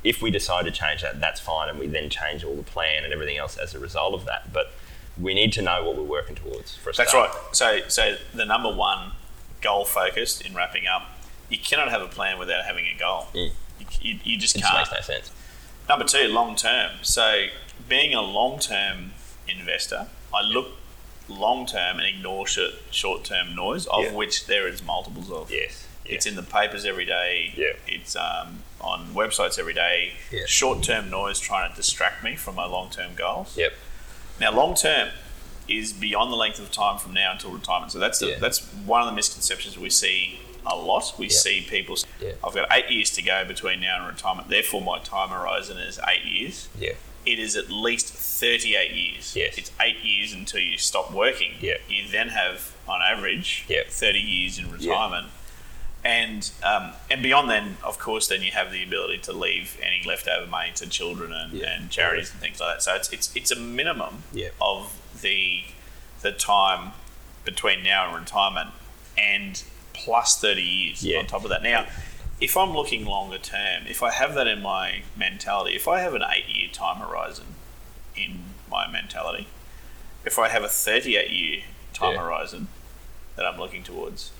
If 0.04 0.20
we 0.20 0.30
decide 0.30 0.64
to 0.66 0.70
change 0.70 1.00
that, 1.02 1.20
that's 1.20 1.40
fine, 1.40 1.68
and 1.70 1.78
we 1.78 1.86
then 1.86 2.10
change 2.10 2.44
all 2.44 2.56
the 2.56 2.62
plan 2.64 3.04
and 3.04 3.12
everything 3.12 3.38
else 3.38 3.56
as 3.56 3.72
a 3.74 3.78
result 3.78 4.12
of 4.14 4.24
that. 4.26 4.52
But 4.52 4.72
we 5.18 5.32
need 5.32 5.52
to 5.54 5.62
know 5.62 5.84
what 5.84 5.96
we're 5.96 6.02
working 6.02 6.34
towards 6.34 6.76
for 6.76 6.90
a 6.90 6.92
That's 6.92 7.10
start. 7.10 7.30
right. 7.30 7.56
So, 7.56 7.78
so 7.88 8.16
the 8.34 8.44
number 8.44 8.70
one 8.70 9.12
goal 9.60 9.84
focused 9.84 10.44
in 10.44 10.54
wrapping 10.54 10.86
up, 10.88 11.08
you 11.48 11.56
cannot 11.58 11.88
have 11.90 12.02
a 12.02 12.08
plan 12.08 12.38
without 12.38 12.64
having 12.64 12.84
a 12.86 12.98
goal. 12.98 13.28
Mm. 13.32 13.52
You, 14.00 14.18
you, 14.24 14.38
just 14.38 14.56
It 14.56 14.62
can't. 14.62 14.76
makes 14.78 14.90
no 14.92 15.00
sense. 15.00 15.30
Number 15.88 16.04
two, 16.04 16.28
long 16.28 16.56
term. 16.56 16.92
So, 17.02 17.46
being 17.88 18.14
a 18.14 18.22
long 18.22 18.58
term 18.58 19.12
investor, 19.48 20.06
I 20.34 20.42
look 20.42 20.68
long 21.28 21.66
term 21.66 21.98
and 21.98 22.06
ignore 22.06 22.46
short 22.46 23.24
term 23.24 23.54
noise, 23.54 23.86
of 23.86 24.04
Yeah. 24.04 24.12
which 24.12 24.46
there 24.46 24.66
is 24.68 24.82
multiples 24.82 25.30
of. 25.30 25.50
Yes. 25.50 25.86
It's 26.04 26.26
in 26.26 26.34
the 26.34 26.42
papers 26.42 26.84
every 26.84 27.04
day. 27.04 27.52
Yeah. 27.56 27.72
It's 27.86 28.16
um, 28.16 28.64
on 28.80 29.14
websites 29.14 29.58
every 29.58 29.74
day. 29.74 30.14
Yeah. 30.30 30.40
Short 30.46 30.82
term 30.82 31.10
noise 31.10 31.38
trying 31.38 31.70
to 31.70 31.76
distract 31.76 32.24
me 32.24 32.36
from 32.36 32.56
my 32.56 32.66
long 32.66 32.90
term 32.90 33.14
goals. 33.14 33.56
Yep. 33.56 33.72
Now, 34.40 34.52
long 34.52 34.74
term 34.74 35.10
is 35.68 35.92
beyond 35.92 36.32
the 36.32 36.36
length 36.36 36.58
of 36.58 36.70
time 36.72 36.98
from 36.98 37.14
now 37.14 37.32
until 37.32 37.50
retirement. 37.52 37.92
So 37.92 37.98
that's 38.00 38.18
the, 38.18 38.36
that's 38.40 38.60
one 38.84 39.00
of 39.00 39.06
the 39.06 39.14
misconceptions 39.14 39.78
we 39.78 39.90
see 39.90 40.40
a 40.66 40.76
lot. 40.76 41.14
We 41.18 41.26
Yeah. 41.26 41.32
see 41.32 41.60
people. 41.62 41.96
say, 41.96 42.06
Yeah. 42.20 42.32
I've 42.44 42.54
got 42.54 42.68
eight 42.70 42.90
years 42.90 43.10
to 43.12 43.22
go 43.22 43.44
between 43.44 43.80
now 43.80 43.98
and 43.98 44.06
retirement. 44.06 44.48
Therefore, 44.48 44.80
my 44.82 44.98
time 45.00 45.28
horizon 45.30 45.78
is 45.78 45.98
eight 46.08 46.24
years. 46.24 46.68
Yeah. 46.78 46.92
It 47.24 47.38
is 47.38 47.54
at 47.56 47.70
least 47.70 48.08
thirty-eight 48.12 48.90
years. 48.92 49.34
Yes. 49.36 49.56
It's 49.56 49.70
eight 49.80 50.00
years 50.02 50.32
until 50.32 50.60
you 50.60 50.76
stop 50.78 51.12
working. 51.12 51.54
Yeah. 51.60 51.78
You 51.88 52.08
then 52.08 52.30
have, 52.30 52.72
on 52.88 53.00
average, 53.02 53.64
Yeah. 53.68 53.82
thirty 53.88 54.18
years 54.20 54.58
in 54.58 54.70
retirement. 54.70 55.28
And 56.04 56.50
um, 56.64 56.94
and 57.08 57.22
beyond 57.22 57.48
then, 57.48 57.76
of 57.84 57.96
course, 57.98 58.26
then 58.26 58.42
you 58.42 58.50
have 58.50 58.72
the 58.72 58.82
ability 58.82 59.18
to 59.18 59.32
leave 59.32 59.78
any 59.80 60.02
leftover 60.04 60.46
money 60.46 60.72
to 60.74 60.88
children 60.88 61.32
and, 61.32 61.52
Yeah. 61.52 61.70
and 61.74 61.90
charities 61.92 62.32
and 62.32 62.40
things 62.40 62.58
like 62.58 62.76
that. 62.76 62.82
So 62.82 62.94
it's 62.96 63.08
it's 63.12 63.30
it's 63.36 63.50
a 63.52 63.56
minimum 63.56 64.24
Yeah. 64.32 64.48
of 64.60 64.92
the 65.20 65.62
the 66.22 66.32
time 66.32 66.92
between 67.44 67.84
now 67.84 68.06
and 68.08 68.16
retirement, 68.18 68.70
and 69.16 69.62
plus 69.92 70.40
thirty 70.40 70.62
years 70.62 71.04
Yeah. 71.04 71.18
on 71.18 71.26
top 71.26 71.44
of 71.44 71.50
that. 71.50 71.62
Now, 71.62 71.86
if 72.40 72.56
I'm 72.56 72.74
looking 72.74 73.04
longer 73.04 73.38
term, 73.38 73.86
if 73.88 74.02
I 74.02 74.10
have 74.10 74.34
that 74.34 74.46
in 74.46 74.60
my 74.62 75.02
mentality, 75.16 75.76
if 75.76 75.86
I 75.88 76.00
have 76.00 76.14
an 76.14 76.22
eight 76.34 76.48
year 76.48 76.68
time 76.72 76.96
horizon 76.96 77.46
in 78.16 78.40
my 78.70 78.86
mentality, 78.90 79.46
if 80.24 80.38
I 80.38 80.48
have 80.48 80.62
a 80.64 80.68
38 80.68 81.30
year 81.30 81.62
time 81.92 82.14
Yeah. 82.14 82.22
horizon 82.22 82.68
that 83.36 83.46
I'm 83.46 83.58
looking 83.58 83.82
towards, 83.82 84.30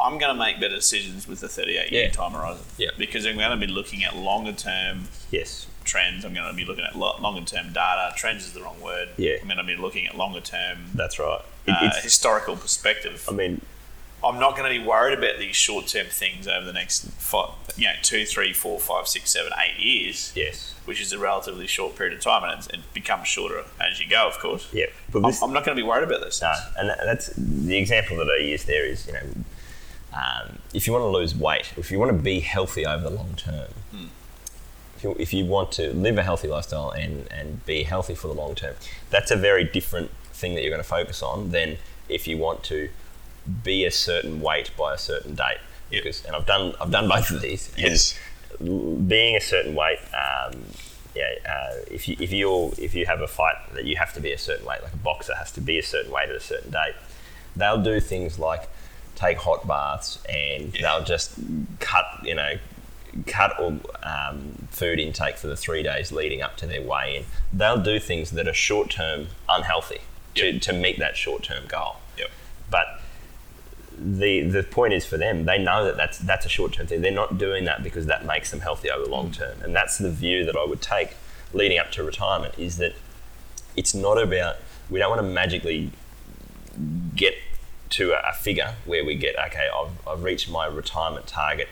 I'm 0.00 0.18
going 0.18 0.32
to 0.34 0.38
make 0.38 0.58
better 0.60 0.74
decisions 0.76 1.28
with 1.28 1.40
the 1.40 1.48
38 1.48 1.92
year 1.92 2.04
Yeah. 2.04 2.10
time 2.10 2.32
horizon. 2.32 2.64
Yeah. 2.78 2.88
Because 2.96 3.26
I'm 3.26 3.36
going 3.36 3.50
to 3.50 3.56
be 3.66 3.70
looking 3.72 4.02
at 4.02 4.16
longer 4.16 4.52
term 4.52 5.08
Yes. 5.30 5.66
trends. 5.84 6.24
I'm 6.24 6.32
going 6.34 6.48
to 6.48 6.54
be 6.56 6.64
looking 6.64 6.84
at 6.84 6.96
lo- 6.96 7.18
longer 7.20 7.44
term 7.44 7.72
data. 7.72 8.14
Trends 8.16 8.44
is 8.46 8.52
the 8.52 8.62
wrong 8.62 8.80
word. 8.80 9.10
Yeah. 9.18 9.34
I'm 9.40 9.46
going 9.48 9.58
to 9.58 9.64
be 9.64 9.76
looking 9.76 10.06
at 10.06 10.16
longer 10.16 10.40
term 10.40 10.90
That's 10.94 11.18
right. 11.18 11.40
It- 11.66 11.72
uh, 11.74 12.00
historical 12.02 12.56
perspective. 12.56 13.24
I 13.28 13.32
mean, 13.32 13.60
I'm 14.24 14.38
not 14.38 14.56
going 14.56 14.72
to 14.72 14.78
be 14.78 14.84
worried 14.86 15.18
about 15.18 15.38
these 15.38 15.56
short 15.56 15.86
term 15.86 16.06
things 16.06 16.46
over 16.46 16.64
the 16.64 16.72
next 16.72 17.10
five, 17.12 17.50
you 17.76 17.86
know, 17.86 17.94
two, 18.02 18.24
three, 18.24 18.52
four, 18.52 18.78
five, 18.78 19.08
six, 19.08 19.30
seven, 19.30 19.52
eight 19.58 19.80
years, 19.82 20.32
yes. 20.36 20.74
which 20.84 21.00
is 21.00 21.12
a 21.12 21.18
relatively 21.18 21.66
short 21.66 21.96
period 21.96 22.16
of 22.16 22.22
time, 22.22 22.44
and 22.44 22.58
it's, 22.58 22.68
it 22.68 22.80
becomes 22.94 23.26
shorter 23.26 23.64
as 23.80 24.00
you 24.00 24.08
go, 24.08 24.28
of 24.28 24.38
course. 24.38 24.68
Yeah. 24.72 24.86
But 25.10 25.18
I'm, 25.18 25.24
this, 25.24 25.42
I'm 25.42 25.52
not 25.52 25.64
going 25.64 25.76
to 25.76 25.82
be 25.82 25.86
worried 25.86 26.04
about 26.04 26.20
those 26.20 26.40
No, 26.40 26.52
and 26.78 26.88
that- 26.88 27.00
that's 27.04 27.32
the 27.36 27.76
example 27.76 28.16
that 28.18 28.28
I 28.28 28.42
use 28.42 28.64
there 28.64 28.84
is, 28.86 29.06
you 29.06 29.14
know, 29.14 29.26
um, 30.12 30.58
if 30.74 30.86
you 30.86 30.92
want 30.92 31.02
to 31.04 31.08
lose 31.08 31.34
weight, 31.34 31.72
if 31.76 31.90
you 31.90 31.98
want 31.98 32.10
to 32.12 32.18
be 32.18 32.40
healthy 32.40 32.84
over 32.86 33.02
the 33.02 33.14
long 33.14 33.34
term, 33.34 33.68
if, 34.96 35.04
you, 35.04 35.16
if 35.18 35.32
you 35.32 35.44
want 35.46 35.72
to 35.72 35.92
live 35.94 36.16
a 36.18 36.22
healthy 36.22 36.46
lifestyle 36.48 36.90
and, 36.90 37.26
and 37.32 37.64
be 37.66 37.82
healthy 37.82 38.14
for 38.14 38.28
the 38.28 38.34
long 38.34 38.54
term, 38.54 38.74
that's 39.10 39.30
a 39.30 39.36
very 39.36 39.64
different 39.64 40.10
thing 40.32 40.54
that 40.54 40.60
you're 40.62 40.70
going 40.70 40.82
to 40.82 40.88
focus 40.88 41.22
on 41.22 41.50
than 41.50 41.78
if 42.08 42.28
you 42.28 42.36
want 42.36 42.62
to 42.64 42.88
be 43.64 43.84
a 43.84 43.90
certain 43.90 44.40
weight 44.40 44.70
by 44.76 44.94
a 44.94 44.98
certain 44.98 45.34
date. 45.34 45.58
Yep. 45.90 46.02
Because, 46.04 46.24
and 46.24 46.34
I've 46.36 46.46
done 46.46 46.74
I've 46.80 46.90
done 46.90 47.08
both 47.08 47.30
of 47.30 47.40
these. 47.40 47.68
and 47.76 47.78
Yes. 47.84 48.18
being 48.60 49.36
a 49.36 49.40
certain 49.40 49.74
weight, 49.74 49.98
um, 50.14 50.62
yeah, 51.14 51.30
uh, 51.46 51.74
if 51.90 52.08
you 52.08 52.16
if 52.18 52.32
you 52.32 52.72
if 52.78 52.94
you 52.94 53.06
have 53.06 53.20
a 53.20 53.26
fight 53.28 53.56
that 53.74 53.84
you 53.84 53.96
have 53.96 54.12
to 54.14 54.20
be 54.20 54.32
a 54.32 54.38
certain 54.38 54.64
weight, 54.66 54.82
like 54.82 54.92
a 54.94 54.96
boxer 54.96 55.34
has 55.34 55.52
to 55.52 55.60
be 55.60 55.78
a 55.78 55.82
certain 55.82 56.10
weight 56.12 56.28
at 56.30 56.34
a 56.36 56.40
certain 56.40 56.70
date, 56.70 56.94
they'll 57.56 57.82
do 57.82 58.00
things 58.00 58.38
like 58.38 58.68
take 59.14 59.38
hot 59.38 59.66
baths 59.66 60.18
and 60.28 60.74
Yeah. 60.74 60.82
they'll 60.82 61.04
just 61.04 61.34
cut, 61.80 62.06
you 62.24 62.34
know, 62.34 62.54
cut 63.26 63.58
all 63.58 63.78
um, 64.02 64.66
food 64.70 64.98
intake 64.98 65.36
for 65.36 65.46
the 65.48 65.56
three 65.56 65.82
days 65.82 66.10
leading 66.12 66.40
up 66.40 66.56
to 66.56 66.66
their 66.66 66.80
weigh-in. 66.80 67.24
They'll 67.52 67.76
do 67.82 68.00
things 68.00 68.30
that 68.30 68.48
are 68.48 68.54
short-term 68.54 69.26
unhealthy 69.50 70.00
to, 70.36 70.58
to 70.60 70.72
meet 70.72 70.98
that 70.98 71.14
short-term 71.18 71.64
goal. 71.68 71.96
Yep. 72.16 72.30
But 72.70 73.01
the 74.02 74.42
the 74.42 74.62
point 74.62 74.92
is 74.92 75.06
for 75.06 75.16
them, 75.16 75.44
they 75.44 75.58
know 75.58 75.84
that 75.84 75.96
that's 75.96 76.18
that's 76.18 76.46
a 76.46 76.48
short 76.48 76.72
term 76.72 76.86
thing. 76.86 77.00
They're 77.00 77.12
not 77.12 77.38
doing 77.38 77.64
that 77.64 77.82
because 77.82 78.06
that 78.06 78.26
makes 78.26 78.50
them 78.50 78.60
healthy 78.60 78.90
over 78.90 79.06
long 79.06 79.30
mm. 79.30 79.36
term, 79.36 79.62
and 79.62 79.74
that's 79.74 79.98
the 79.98 80.10
view 80.10 80.44
that 80.44 80.56
I 80.56 80.64
would 80.64 80.82
take 80.82 81.16
leading 81.52 81.78
up 81.78 81.92
to 81.92 82.02
retirement. 82.02 82.54
Is 82.58 82.78
that 82.78 82.94
it's 83.76 83.94
not 83.94 84.20
about 84.20 84.56
we 84.90 84.98
don't 84.98 85.10
want 85.10 85.22
to 85.22 85.28
magically 85.28 85.92
get 87.14 87.34
to 87.90 88.12
a, 88.12 88.30
a 88.30 88.32
figure 88.32 88.74
where 88.84 89.04
we 89.04 89.14
get 89.14 89.36
okay, 89.46 89.68
I've, 89.74 90.08
I've 90.08 90.22
reached 90.22 90.50
my 90.50 90.66
retirement 90.66 91.26
target, 91.26 91.68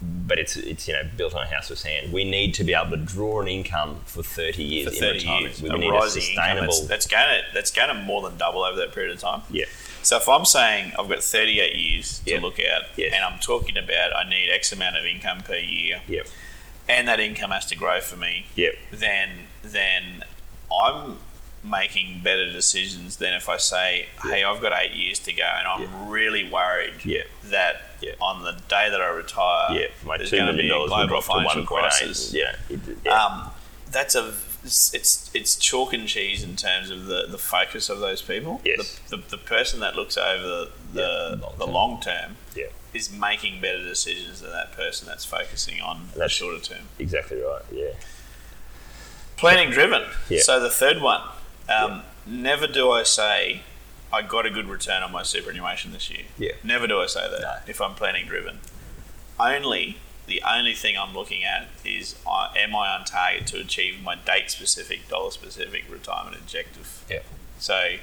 but 0.00 0.38
it's 0.38 0.56
it's 0.56 0.88
you 0.88 0.94
know 0.94 1.02
built 1.16 1.34
on 1.34 1.42
a 1.42 1.46
house 1.46 1.70
of 1.70 1.78
sand. 1.78 2.12
We 2.12 2.24
need 2.24 2.54
to 2.54 2.64
be 2.64 2.74
able 2.74 2.90
to 2.90 2.96
draw 2.96 3.40
an 3.40 3.48
income 3.48 4.00
for 4.06 4.22
thirty 4.22 4.64
years 4.64 4.88
For 4.88 4.94
in 4.94 5.00
30 5.00 5.18
retirement. 5.18 5.44
years, 5.44 5.62
We 5.62 5.68
a 5.70 5.78
need 5.78 5.88
a 5.88 5.92
rising 5.92 6.22
income 6.22 6.36
sustainable. 6.36 6.86
that's, 6.88 7.06
that's 7.06 7.06
to 7.06 7.42
that's 7.52 7.70
to 7.70 7.94
more 7.94 8.22
than 8.22 8.38
double 8.38 8.62
over 8.62 8.76
that 8.78 8.92
period 8.92 9.12
of 9.12 9.20
time. 9.20 9.42
yeah, 9.50 9.66
So 10.04 10.16
if 10.18 10.28
I'm 10.28 10.44
saying 10.44 10.92
I've 10.98 11.08
got 11.08 11.22
38 11.22 11.74
years 11.76 12.20
to 12.26 12.40
look 12.40 12.58
at, 12.60 12.90
Yes. 12.96 13.12
and 13.14 13.24
I'm 13.24 13.38
talking 13.40 13.76
about 13.76 14.14
I 14.14 14.28
need 14.28 14.50
X 14.50 14.72
amount 14.72 14.96
of 14.96 15.04
income 15.04 15.40
per 15.40 15.56
year, 15.56 16.02
yeah, 16.06 16.22
and 16.88 17.08
that 17.08 17.20
income 17.20 17.50
has 17.50 17.66
to 17.66 17.76
grow 17.76 18.00
for 18.00 18.16
me, 18.16 18.46
yeah, 18.54 18.70
then 18.92 19.30
then 19.62 20.24
I'm 20.72 21.18
making 21.62 22.20
better 22.22 22.50
decisions 22.52 23.16
than 23.16 23.32
if 23.32 23.48
I 23.48 23.56
say, 23.56 24.08
hey, 24.22 24.44
I've 24.44 24.60
got 24.60 24.72
eight 24.78 24.92
years 24.92 25.18
to 25.20 25.32
go, 25.32 25.42
and 25.44 25.66
I'm 25.66 26.10
really 26.10 26.48
worried 26.50 26.92
that 27.44 27.80
on 28.20 28.44
the 28.44 28.52
day 28.68 28.90
that 28.90 29.00
I 29.00 29.08
retire, 29.08 29.88
there's 30.18 30.30
going 30.30 30.46
to 30.46 30.52
be 30.52 30.66
a 30.66 30.68
dollars 30.68 30.90
will 30.90 30.96
global 30.98 31.08
drop 31.08 31.22
to 31.22 31.26
financial 31.28 31.60
one 31.60 31.66
point 31.66 31.84
eight. 31.86 31.88
crisis. 31.88 32.34
Yeah, 32.34 32.56
yeah. 33.04 33.12
Um, 33.24 33.50
that's 33.90 34.14
a 34.14 34.34
it's 34.64 35.30
it's 35.34 35.56
chalk 35.56 35.92
and 35.92 36.08
cheese 36.08 36.42
in 36.42 36.56
terms 36.56 36.90
of 36.90 37.06
the, 37.06 37.26
the 37.28 37.38
focus 37.38 37.88
of 37.90 38.00
those 38.00 38.22
people. 38.22 38.60
Yes. 38.64 38.98
The, 39.08 39.18
the, 39.18 39.22
the 39.32 39.38
person 39.38 39.80
that 39.80 39.94
looks 39.96 40.16
over 40.16 40.42
the 40.42 40.70
the, 40.92 41.00
Yeah, 41.00 41.46
long 41.46 41.58
the 41.58 41.64
term. 41.66 41.74
long 41.74 42.00
term 42.00 42.36
yeah. 42.56 42.66
is 42.92 43.12
making 43.12 43.60
better 43.60 43.82
decisions 43.82 44.40
than 44.40 44.50
that 44.52 44.72
person 44.72 45.06
that's 45.06 45.24
focusing 45.24 45.80
on 45.80 46.08
the 46.12 46.18
That's- 46.20 46.32
shorter 46.32 46.60
term. 46.60 46.84
Exactly 46.98 47.38
right. 47.40 47.62
Yeah. 47.72 47.90
Planning 49.36 49.70
driven. 49.70 50.02
Yeah. 50.28 50.40
So 50.42 50.60
the 50.60 50.70
third 50.70 51.00
one, 51.02 51.20
um, 51.68 52.02
never 52.26 52.66
do 52.66 52.90
I 52.90 53.02
say 53.02 53.62
I 54.12 54.22
got 54.22 54.46
a 54.46 54.50
good 54.50 54.68
return 54.68 55.02
on 55.02 55.10
my 55.12 55.22
superannuation 55.24 55.92
this 55.92 56.08
year. 56.10 56.22
Yeah. 56.38 56.52
Never 56.62 56.86
do 56.86 57.00
I 57.00 57.06
say 57.06 57.28
that 57.28 57.40
No. 57.40 57.54
if 57.66 57.80
I'm 57.80 57.94
planning 57.94 58.26
driven. 58.26 58.60
Only 59.40 59.98
the 60.26 60.42
only 60.42 60.74
thing 60.74 60.96
I'm 60.96 61.14
looking 61.14 61.44
at 61.44 61.68
is 61.84 62.16
uh, 62.26 62.48
am 62.56 62.74
I 62.74 62.88
on 62.96 63.04
target 63.04 63.46
to 63.48 63.58
achieve 63.60 64.02
my 64.02 64.14
date 64.14 64.50
specific, 64.50 65.08
dollar 65.08 65.30
specific 65.30 65.84
retirement 65.90 66.36
objective. 66.36 67.04
Yeah. 67.10 67.20
So, 67.58 67.96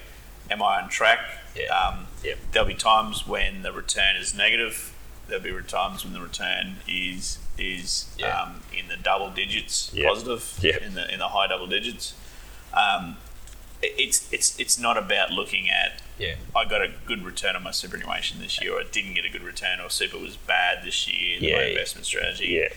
am 0.49 0.61
I 0.61 0.81
on 0.81 0.89
track? 0.89 1.19
Yeah. 1.55 1.65
Um, 1.75 2.07
Yeah. 2.23 2.35
There'll 2.51 2.67
be 2.67 2.75
times 2.75 3.25
when 3.27 3.63
the 3.63 3.71
return 3.71 4.15
is 4.15 4.33
negative. 4.35 4.93
There'll 5.27 5.43
be 5.43 5.51
times 5.67 6.03
when 6.03 6.13
the 6.13 6.21
return 6.21 6.77
is 6.87 7.39
is 7.57 8.07
Yeah. 8.17 8.41
um, 8.41 8.63
in 8.77 8.87
the 8.87 8.97
double 8.97 9.29
digits, 9.29 9.91
Yeah. 9.93 10.07
positive, 10.07 10.53
Yeah. 10.61 10.77
in 10.83 10.93
the 10.93 11.11
in 11.11 11.19
the 11.19 11.29
high 11.29 11.47
double 11.47 11.67
digits. 11.67 12.13
Um, 12.73 13.17
it- 13.81 13.95
it's 13.97 14.31
it's 14.31 14.59
it's 14.59 14.77
not 14.77 14.97
about 14.97 15.31
looking 15.31 15.69
at 15.69 16.01
Yeah. 16.21 16.35
I 16.55 16.65
got 16.65 16.81
a 16.81 16.89
good 17.05 17.23
return 17.25 17.55
on 17.55 17.63
my 17.63 17.71
superannuation 17.71 18.39
this 18.41 18.61
year, 18.61 18.75
or 18.75 18.81
I 18.81 18.83
didn't 18.91 19.15
get 19.15 19.25
a 19.25 19.29
good 19.29 19.43
return, 19.43 19.79
or 19.79 19.89
super 19.89 20.17
was 20.17 20.37
bad 20.37 20.83
this 20.83 21.07
year 21.07 21.37
Yeah, 21.39 21.55
my 21.57 21.63
investment 21.63 22.05
strategy. 22.05 22.47
Yeah. 22.47 22.69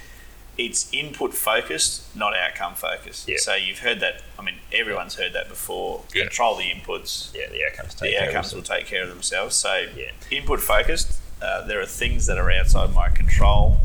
It's 0.57 0.89
input 0.93 1.35
focused, 1.35 2.15
not 2.17 2.35
outcome 2.37 2.75
focused. 2.75 3.29
Yeah. 3.29 3.39
So 3.39 3.55
you've 3.55 3.81
heard 3.81 3.99
that. 4.01 4.23
I 4.39 4.43
mean, 4.43 4.55
everyone's 4.73 5.17
heard 5.17 5.33
that 5.33 5.49
before. 5.49 6.03
Yeah. 6.15 6.23
Control 6.25 6.55
the 6.57 6.71
inputs. 6.71 7.35
Yeah. 7.35 7.49
The 7.51 7.65
outcomes 7.67 7.95
take 7.95 8.11
The 8.13 8.17
care 8.19 8.29
of 8.29 8.35
outcomes 8.37 8.55
will 8.55 8.63
take 8.63 8.87
care 8.87 9.03
of 9.03 9.09
themselves. 9.09 9.57
So 9.57 9.87
Yeah. 9.97 10.11
input 10.31 10.61
focused. 10.61 11.19
Uh, 11.43 11.67
there 11.67 11.81
are 11.81 11.87
things 11.87 12.27
that 12.27 12.39
are 12.39 12.51
outside 12.51 12.95
my 12.95 13.09
control. 13.11 13.79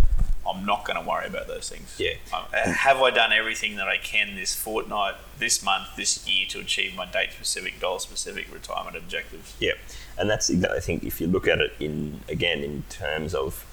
I'm 0.49 0.65
not 0.65 0.85
going 0.85 1.01
to 1.01 1.07
worry 1.07 1.27
about 1.27 1.47
those 1.47 1.69
things. 1.69 1.95
Yeah. 1.99 2.13
Um, 2.33 2.45
have 2.51 3.01
I 3.01 3.11
done 3.11 3.31
everything 3.31 3.75
that 3.77 3.87
I 3.87 3.97
can 3.97 4.35
this 4.35 4.55
fortnight, 4.55 5.15
this 5.37 5.63
month, 5.63 5.95
this 5.95 6.27
year 6.27 6.45
to 6.49 6.59
achieve 6.59 6.95
my 6.95 7.05
date 7.05 7.31
specific, 7.31 7.79
goal 7.79 7.99
specific 7.99 8.51
retirement 8.53 8.97
objectives? 8.97 9.55
Yeah, 9.59 9.73
and 10.17 10.29
that's. 10.29 10.49
I 10.49 10.79
think 10.79 11.03
if 11.03 11.21
you 11.21 11.27
look 11.27 11.47
at 11.47 11.59
it 11.59 11.73
in 11.79 12.21
again 12.27 12.59
in 12.63 12.83
terms 12.89 13.33
of 13.33 13.65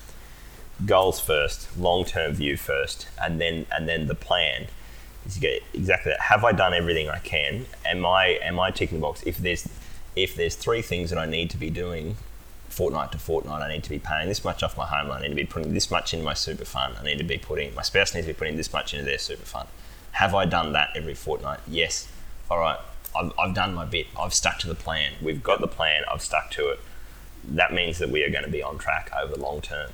goals 0.85 1.21
first, 1.21 1.76
long 1.78 2.04
term 2.04 2.35
view 2.35 2.56
first, 2.56 3.09
and 3.23 3.40
then 3.40 3.66
and 3.73 3.88
then 3.88 4.06
the 4.06 4.14
plan 4.14 4.66
is 5.25 5.37
you 5.37 5.42
get 5.42 5.62
exactly 5.73 6.12
that. 6.12 6.21
Have 6.21 6.45
I 6.45 6.52
done 6.52 6.75
everything 6.75 7.09
I 7.09 7.18
can? 7.18 7.66
Am 7.85 8.04
I 8.04 8.38
am 8.42 8.61
I 8.61 8.71
ticking 8.71 8.99
the 8.99 9.02
box? 9.02 9.23
If 9.25 9.38
there's 9.38 9.68
if 10.14 10.35
there's 10.35 10.54
three 10.54 10.83
things 10.83 11.11
that 11.11 11.18
I 11.18 11.26
need 11.26 11.50
to 11.50 11.56
be 11.56 11.71
doing 11.71 12.16
fortnight 12.76 13.11
to 13.12 13.18
fortnight, 13.18 13.62
I 13.62 13.73
need 13.73 13.85
to 13.85 13.90
be 13.90 13.99
paying 13.99 14.28
this 14.28 14.45
much 14.45 14.62
off 14.62 14.76
my 14.76 14.87
home 14.87 15.09
loan. 15.09 15.18
I 15.18 15.23
need 15.23 15.28
to 15.30 15.35
be 15.35 15.47
putting 15.47 15.73
this 15.73 15.90
much 15.90 16.12
into 16.12 16.25
my 16.26 16.35
super 16.35 16.66
fund. 16.66 16.95
I 17.00 17.04
need 17.04 17.16
to 17.18 17.25
be 17.25 17.38
putting 17.38 17.75
my 17.75 17.80
spouse 17.83 18.12
needs 18.14 18.26
to 18.26 18.33
be 18.35 18.38
putting 18.38 18.56
this 18.59 18.71
much 18.71 18.92
into 18.92 19.06
their 19.06 19.18
super 19.18 19.47
fund. 19.47 19.66
Have 20.12 20.35
I 20.35 20.45
done 20.45 20.73
that 20.75 20.90
every 20.95 21.14
fortnight? 21.14 21.61
Yes. 21.66 22.06
All 22.50 22.59
right. 22.59 22.78
I've, 23.18 23.33
I've 23.38 23.54
done 23.54 23.73
my 23.75 23.87
bit. 23.87 24.06
I've 24.18 24.35
stuck 24.35 24.59
to 24.61 24.68
the 24.68 24.75
plan. 24.75 25.12
We've 25.23 25.42
got 25.42 25.62
the 25.62 25.66
plan. 25.68 26.02
I've 26.12 26.21
stuck 26.21 26.50
to 26.52 26.68
it. 26.68 26.80
That 27.49 27.73
means 27.73 27.99
that 27.99 28.11
we 28.11 28.23
are 28.25 28.30
going 28.30 28.45
to 28.45 28.50
be 28.50 28.62
on 28.62 28.76
track 28.76 29.11
over 29.18 29.35
the 29.35 29.40
long 29.40 29.62
term. 29.62 29.90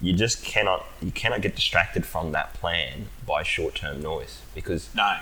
You 0.00 0.12
just 0.12 0.44
cannot 0.44 0.84
you 1.00 1.10
cannot 1.10 1.40
get 1.40 1.54
distracted 1.56 2.04
from 2.04 2.32
that 2.32 2.52
plan 2.54 3.06
by 3.26 3.42
short 3.42 3.74
term 3.74 4.02
noise 4.02 4.42
because 4.54 4.94
No. 4.94 5.16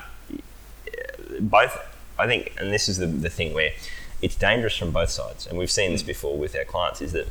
both 1.40 1.78
I 2.18 2.26
think 2.26 2.52
and 2.58 2.72
this 2.72 2.88
is 2.88 2.98
the, 2.98 3.06
the 3.06 3.30
thing 3.30 3.54
where 3.54 3.72
it's 4.23 4.37
dangerous 4.37 4.76
from 4.76 4.90
both 4.90 5.11
sides 5.11 5.46
and 5.46 5.58
we've 5.58 5.70
seen 5.70 5.92
this 5.92 6.02
before 6.02 6.37
with 6.38 6.54
our 6.56 6.64
clients 6.64 7.00
is 7.02 7.12
that 7.12 7.26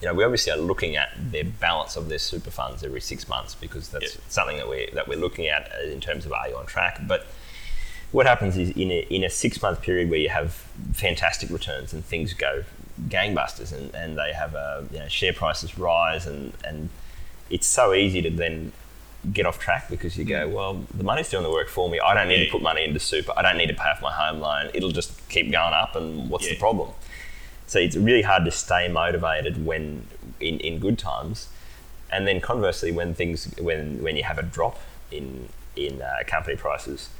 you 0.00 0.06
know 0.06 0.14
we 0.14 0.22
obviously 0.24 0.52
are 0.52 0.56
looking 0.58 0.96
at 0.96 1.10
their 1.18 1.44
balance 1.44 1.96
of 1.96 2.08
their 2.08 2.18
super 2.18 2.50
funds 2.50 2.82
every 2.82 3.00
six 3.00 3.28
months 3.28 3.54
because 3.54 3.88
that's 3.88 4.14
Yeah. 4.14 4.20
something 4.28 4.56
that 4.56 4.68
we 4.68 4.88
that 4.94 5.08
we're 5.08 5.18
looking 5.18 5.46
at 5.48 5.70
uh, 5.78 5.82
in 5.90 6.00
terms 6.00 6.24
of 6.26 6.32
are 6.32 6.48
you 6.48 6.56
on 6.56 6.66
track 6.66 7.00
but 7.06 7.26
what 8.12 8.26
happens 8.26 8.56
is 8.56 8.70
in 8.70 8.90
a, 8.90 9.00
in 9.10 9.22
a 9.22 9.30
six 9.30 9.60
month 9.62 9.82
period 9.82 10.10
where 10.10 10.18
you 10.18 10.28
have 10.30 10.52
fantastic 10.94 11.48
returns 11.50 11.92
and 11.92 12.04
things 12.04 12.32
go 12.34 12.64
gangbusters 13.08 13.72
and, 13.72 13.94
and 13.94 14.18
they 14.18 14.32
have 14.32 14.54
a 14.54 14.84
you 14.92 14.98
know, 14.98 15.08
share 15.08 15.32
prices 15.32 15.78
rise 15.78 16.26
and, 16.26 16.52
and 16.64 16.88
it's 17.50 17.66
so 17.66 17.94
easy 17.94 18.20
to 18.22 18.28
then 18.30 18.72
get 19.32 19.44
off 19.46 19.58
track 19.58 19.88
because 19.90 20.16
you 20.16 20.24
go, 20.24 20.48
well, 20.48 20.82
the 20.94 21.04
money's 21.04 21.28
doing 21.28 21.42
the 21.42 21.50
work 21.50 21.68
for 21.68 21.88
me. 21.90 22.00
I 22.00 22.14
don't 22.14 22.28
need 22.28 22.38
Yeah. 22.40 22.44
to 22.46 22.50
put 22.52 22.62
money 22.62 22.84
into 22.84 22.98
super. 23.00 23.32
I 23.36 23.42
don't 23.42 23.58
need 23.58 23.66
to 23.68 23.74
pay 23.74 23.90
off 23.90 24.00
my 24.00 24.12
home 24.12 24.40
loan. 24.40 24.70
It'll 24.72 24.90
just 24.92 25.12
keep 25.28 25.50
going 25.52 25.74
up 25.74 25.94
and 25.94 26.30
what's 26.30 26.48
the 26.48 26.56
problem? 26.56 26.90
So 27.66 27.78
it's 27.78 27.96
really 27.96 28.22
hard 28.22 28.44
to 28.46 28.50
stay 28.50 28.88
motivated 28.88 29.64
when 29.64 30.06
in, 30.40 30.58
in 30.60 30.78
good 30.78 30.98
times. 30.98 31.48
And 32.10 32.26
then 32.26 32.40
conversely, 32.40 32.90
when 32.90 33.14
things 33.14 33.54
when 33.60 34.02
when 34.02 34.16
you 34.16 34.24
have 34.24 34.38
a 34.38 34.42
drop 34.42 34.78
in 35.12 35.48
in 35.76 36.02
uh, 36.02 36.24
company 36.26 36.56
prices, 36.56 37.10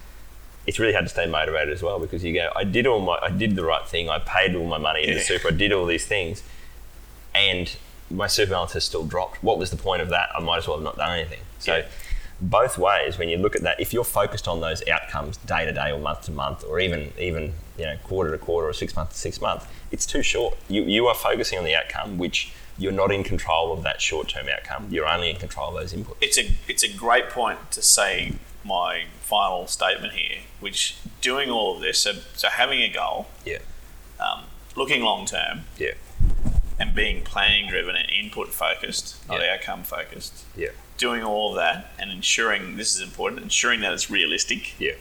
it's 0.66 0.78
really 0.80 0.92
hard 0.92 1.04
to 1.04 1.10
stay 1.10 1.26
motivated 1.26 1.72
as 1.72 1.82
well 1.82 2.00
because 2.00 2.24
you 2.24 2.32
go, 2.34 2.50
I 2.56 2.64
did 2.64 2.86
all 2.86 3.00
my, 3.00 3.18
I 3.22 3.30
did 3.30 3.54
the 3.56 3.64
right 3.64 3.86
thing, 3.86 4.08
I 4.10 4.18
paid 4.18 4.56
all 4.56 4.66
my 4.66 4.78
money 4.78 5.02
into 5.02 5.14
Yeah. 5.16 5.22
super, 5.22 5.48
I 5.48 5.52
did 5.52 5.70
all 5.72 5.86
these 5.86 6.06
things, 6.06 6.42
and 7.34 7.76
my 8.10 8.26
super 8.26 8.50
balance 8.52 8.72
has 8.72 8.84
still 8.84 9.04
dropped. 9.04 9.42
What 9.42 9.58
was 9.58 9.70
the 9.70 9.76
point 9.76 10.02
of 10.02 10.08
that? 10.10 10.30
I 10.36 10.40
might 10.40 10.58
as 10.58 10.68
well 10.68 10.76
have 10.76 10.84
not 10.84 10.96
done 10.96 11.12
anything. 11.18 11.40
So, 11.58 11.76
Yeah. 11.76 11.86
both 12.40 12.78
ways, 12.78 13.18
when 13.18 13.28
you 13.28 13.36
look 13.36 13.54
at 13.54 13.62
that, 13.62 13.78
if 13.80 13.92
you're 13.92 14.04
focused 14.04 14.48
on 14.48 14.60
those 14.60 14.86
outcomes 14.88 15.36
day 15.38 15.64
to 15.64 15.72
day 15.72 15.90
or 15.92 15.98
month 15.98 16.22
to 16.22 16.32
month, 16.32 16.64
or 16.64 16.80
even 16.80 17.12
even 17.18 17.54
you 17.78 17.84
know 17.86 17.96
quarter 18.04 18.30
to 18.30 18.38
quarter 18.38 18.68
or 18.68 18.72
six 18.72 18.96
month 18.96 19.10
to 19.10 19.16
six 19.18 19.40
month, 19.40 19.66
it's 19.90 20.06
too 20.06 20.22
short. 20.22 20.56
You 20.68 20.82
you 20.82 21.06
are 21.06 21.14
focusing 21.14 21.58
on 21.58 21.64
the 21.64 21.74
outcome, 21.74 22.18
which 22.18 22.52
you're 22.78 22.92
not 22.92 23.12
in 23.12 23.22
control 23.22 23.72
of 23.74 23.82
that 23.82 24.00
short 24.00 24.28
term 24.28 24.48
outcome. 24.48 24.88
You're 24.90 25.06
only 25.06 25.28
in 25.30 25.36
control 25.36 25.68
of 25.76 25.80
those 25.80 25.92
inputs. 25.92 26.16
it's 26.22 26.38
a 26.38 26.50
it's 26.66 26.82
a 26.82 26.88
great 26.92 27.28
point 27.28 27.70
to 27.72 27.82
say 27.82 28.32
my 28.64 29.04
final 29.20 29.66
statement 29.66 30.14
here, 30.14 30.38
which 30.60 30.96
doing 31.20 31.50
all 31.50 31.76
of 31.76 31.82
this, 31.82 31.98
so, 31.98 32.12
so 32.34 32.48
having 32.48 32.80
a 32.82 32.88
goal, 32.88 33.26
Yeah, 33.44 33.58
um, 34.18 34.44
looking 34.76 35.02
long 35.02 35.24
term, 35.26 35.64
yeah, 35.78 35.92
and 36.80 36.94
being 36.94 37.22
planning 37.22 37.68
driven 37.68 37.94
and 37.94 38.10
input 38.10 38.48
focused, 38.48 39.16
not 39.28 39.40
Yeah. 39.40 39.52
outcome 39.54 39.84
focused. 39.84 40.44
yeah, 40.56 40.70
Doing 40.96 41.22
all 41.22 41.50
of 41.50 41.56
that 41.56 41.92
and 41.98 42.10
ensuring 42.10 42.76
this 42.76 42.94
is 42.94 43.00
important, 43.00 43.42
ensuring 43.42 43.80
that 43.80 43.92
it's 43.92 44.10
realistic. 44.10 44.74
yeah, 44.80 44.92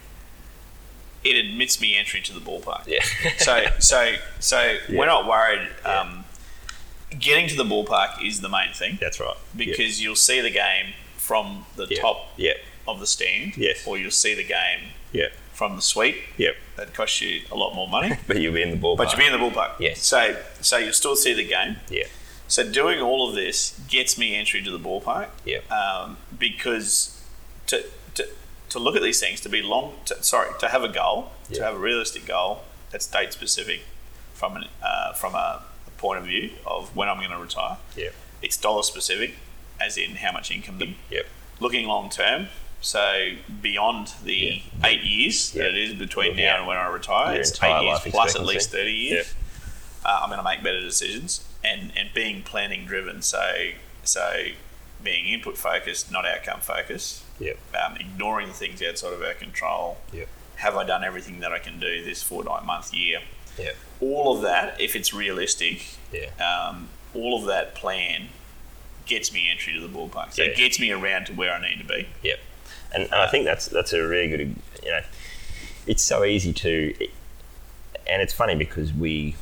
It 1.24 1.36
admits 1.36 1.80
me 1.80 1.96
entry 1.96 2.20
to 2.22 2.32
the 2.32 2.40
ballpark. 2.40 2.84
yeah. 2.86 3.04
So 3.38 3.66
so 3.78 4.16
so 4.38 4.60
Yeah. 4.88 4.98
we're 4.98 5.06
not 5.06 5.26
worried. 5.26 5.68
Um, 5.84 6.24
getting 7.18 7.48
to 7.48 7.56
the 7.56 7.64
ballpark 7.64 8.24
is 8.24 8.40
the 8.40 8.48
main 8.48 8.72
thing 8.72 8.98
that's 9.00 9.18
right. 9.18 9.36
because 9.56 10.00
you'll 10.00 10.14
see 10.16 10.40
the 10.40 10.50
game 10.50 10.92
from 11.16 11.66
the 11.76 11.86
top 11.86 12.32
yeah, 12.36 12.52
of 12.86 13.00
the 13.00 13.06
stand, 13.06 13.56
Yes. 13.56 13.86
or 13.86 13.98
you'll 13.98 14.10
see 14.10 14.34
the 14.34 14.44
game 14.44 14.90
yeah, 15.12 15.28
from 15.60 15.76
the 15.76 15.82
suite. 15.82 16.16
yeah. 16.38 16.52
That 16.76 16.94
costs 16.94 17.20
you 17.20 17.42
a 17.52 17.54
lot 17.54 17.74
more 17.74 17.86
money, 17.86 18.16
But 18.26 18.40
you'll 18.40 18.54
be 18.54 18.62
in 18.62 18.70
the 18.70 18.78
ballpark. 18.78 18.96
but 18.96 19.08
you'll 19.10 19.18
be 19.18 19.26
in 19.26 19.32
the 19.38 19.44
ballpark. 19.46 19.72
Yes. 19.78 20.02
So 20.02 20.20
so 20.62 20.78
you'll 20.78 20.94
still 20.94 21.16
see 21.16 21.34
the 21.34 21.44
game. 21.56 21.76
yeah, 21.90 22.06
So 22.48 22.60
doing 22.80 22.98
all 23.08 23.28
of 23.28 23.34
this 23.34 23.78
gets 23.86 24.16
me 24.16 24.34
entry 24.40 24.62
to 24.62 24.70
the 24.70 24.78
ballpark. 24.88 25.28
yeah, 25.44 25.58
um, 25.80 26.16
because 26.38 27.22
to, 27.66 27.84
to 28.14 28.22
to 28.70 28.78
look 28.78 28.96
at 28.96 29.02
these 29.02 29.20
things 29.20 29.38
to 29.42 29.50
be 29.50 29.60
long 29.60 29.86
to, 30.06 30.14
sorry 30.22 30.48
to 30.60 30.68
have 30.68 30.82
a 30.82 30.88
goal 30.88 31.18
to 31.52 31.62
have 31.62 31.74
a 31.74 31.82
realistic 31.90 32.24
goal 32.24 32.62
that's 32.90 33.06
date 33.06 33.32
specific 33.34 33.80
from 34.32 34.56
an 34.56 34.64
uh, 34.82 35.12
from 35.12 35.34
a, 35.34 35.62
a 35.86 35.90
point 35.98 36.18
of 36.20 36.24
view 36.24 36.44
of 36.74 36.96
when 36.96 37.06
I'm 37.10 37.18
going 37.18 37.36
to 37.38 37.42
retire 37.48 37.76
yeah, 38.02 38.12
it's 38.40 38.56
dollar 38.56 38.82
specific 38.82 39.30
as 39.86 39.98
in 39.98 40.10
how 40.24 40.32
much 40.32 40.50
income 40.50 40.78
yeah, 41.10 41.24
looking 41.64 41.86
long 41.86 42.08
term 42.08 42.48
so 42.80 43.32
beyond 43.60 44.12
the 44.24 44.34
Yeah. 44.34 44.88
eight 44.88 45.02
years 45.02 45.54
Yeah. 45.54 45.64
that 45.64 45.74
it 45.74 45.90
is 45.90 45.94
between 45.94 46.36
now 46.36 46.58
and 46.58 46.66
when 46.66 46.76
I 46.76 46.86
retire 46.86 47.32
your 47.32 47.40
it's 47.42 47.62
eight 47.62 47.82
years 47.82 48.00
plus 48.06 48.34
at 48.36 48.44
least 48.44 48.70
30 48.70 48.90
years 48.92 49.34
uh, 50.04 50.20
I'm 50.22 50.28
going 50.30 50.38
to 50.38 50.44
make 50.44 50.62
better 50.62 50.80
decisions 50.80 51.44
and 51.62 51.92
and 51.96 52.12
being 52.14 52.42
planning 52.42 52.86
driven. 52.86 53.20
So 53.22 53.70
so 54.02 54.46
being 55.02 55.26
input 55.28 55.56
focused, 55.58 56.10
not 56.10 56.26
outcome 56.26 56.60
focused. 56.60 57.22
yeah, 57.38 57.52
Um, 57.74 57.96
ignoring 57.96 58.48
the 58.48 58.54
things 58.54 58.82
outside 58.82 59.12
of 59.14 59.22
our 59.22 59.32
control. 59.34 59.98
yeah, 60.12 60.24
Have 60.56 60.76
I 60.76 60.84
done 60.84 61.04
everything 61.04 61.40
that 61.40 61.52
I 61.52 61.58
can 61.58 61.78
do 61.80 62.04
this 62.04 62.22
fortnight, 62.22 62.64
month, 62.66 62.92
year? 62.92 63.20
yeah, 63.58 63.72
All 64.00 64.36
of 64.36 64.42
that, 64.42 64.78
if 64.78 64.94
it's 64.96 65.12
realistic, 65.14 65.86
yeah, 66.12 66.28
um, 66.44 66.88
all 67.14 67.38
of 67.38 67.46
that 67.46 67.74
plan 67.74 68.28
gets 69.06 69.32
me 69.32 69.48
entry 69.50 69.72
to 69.72 69.80
the 69.80 69.88
ballpark. 69.88 70.34
So 70.34 70.42
Yeah. 70.42 70.50
it 70.50 70.56
gets 70.56 70.78
me 70.78 70.90
around 70.92 71.26
to 71.26 71.32
where 71.32 71.52
I 71.52 71.60
need 71.66 71.78
to 71.78 71.84
be. 71.84 72.08
yeah. 72.22 72.36
And, 72.92 73.04
and 73.04 73.14
I 73.14 73.28
think 73.28 73.44
that's 73.44 73.66
that's 73.66 73.92
a 73.92 74.06
really 74.06 74.28
good. 74.28 74.56
You 74.82 74.90
know, 74.90 75.00
it's 75.86 76.02
so 76.02 76.24
easy 76.24 76.52
to, 76.52 76.94
and 78.06 78.22
it's 78.22 78.32
funny 78.32 78.54
because 78.54 78.92
we 78.92 79.36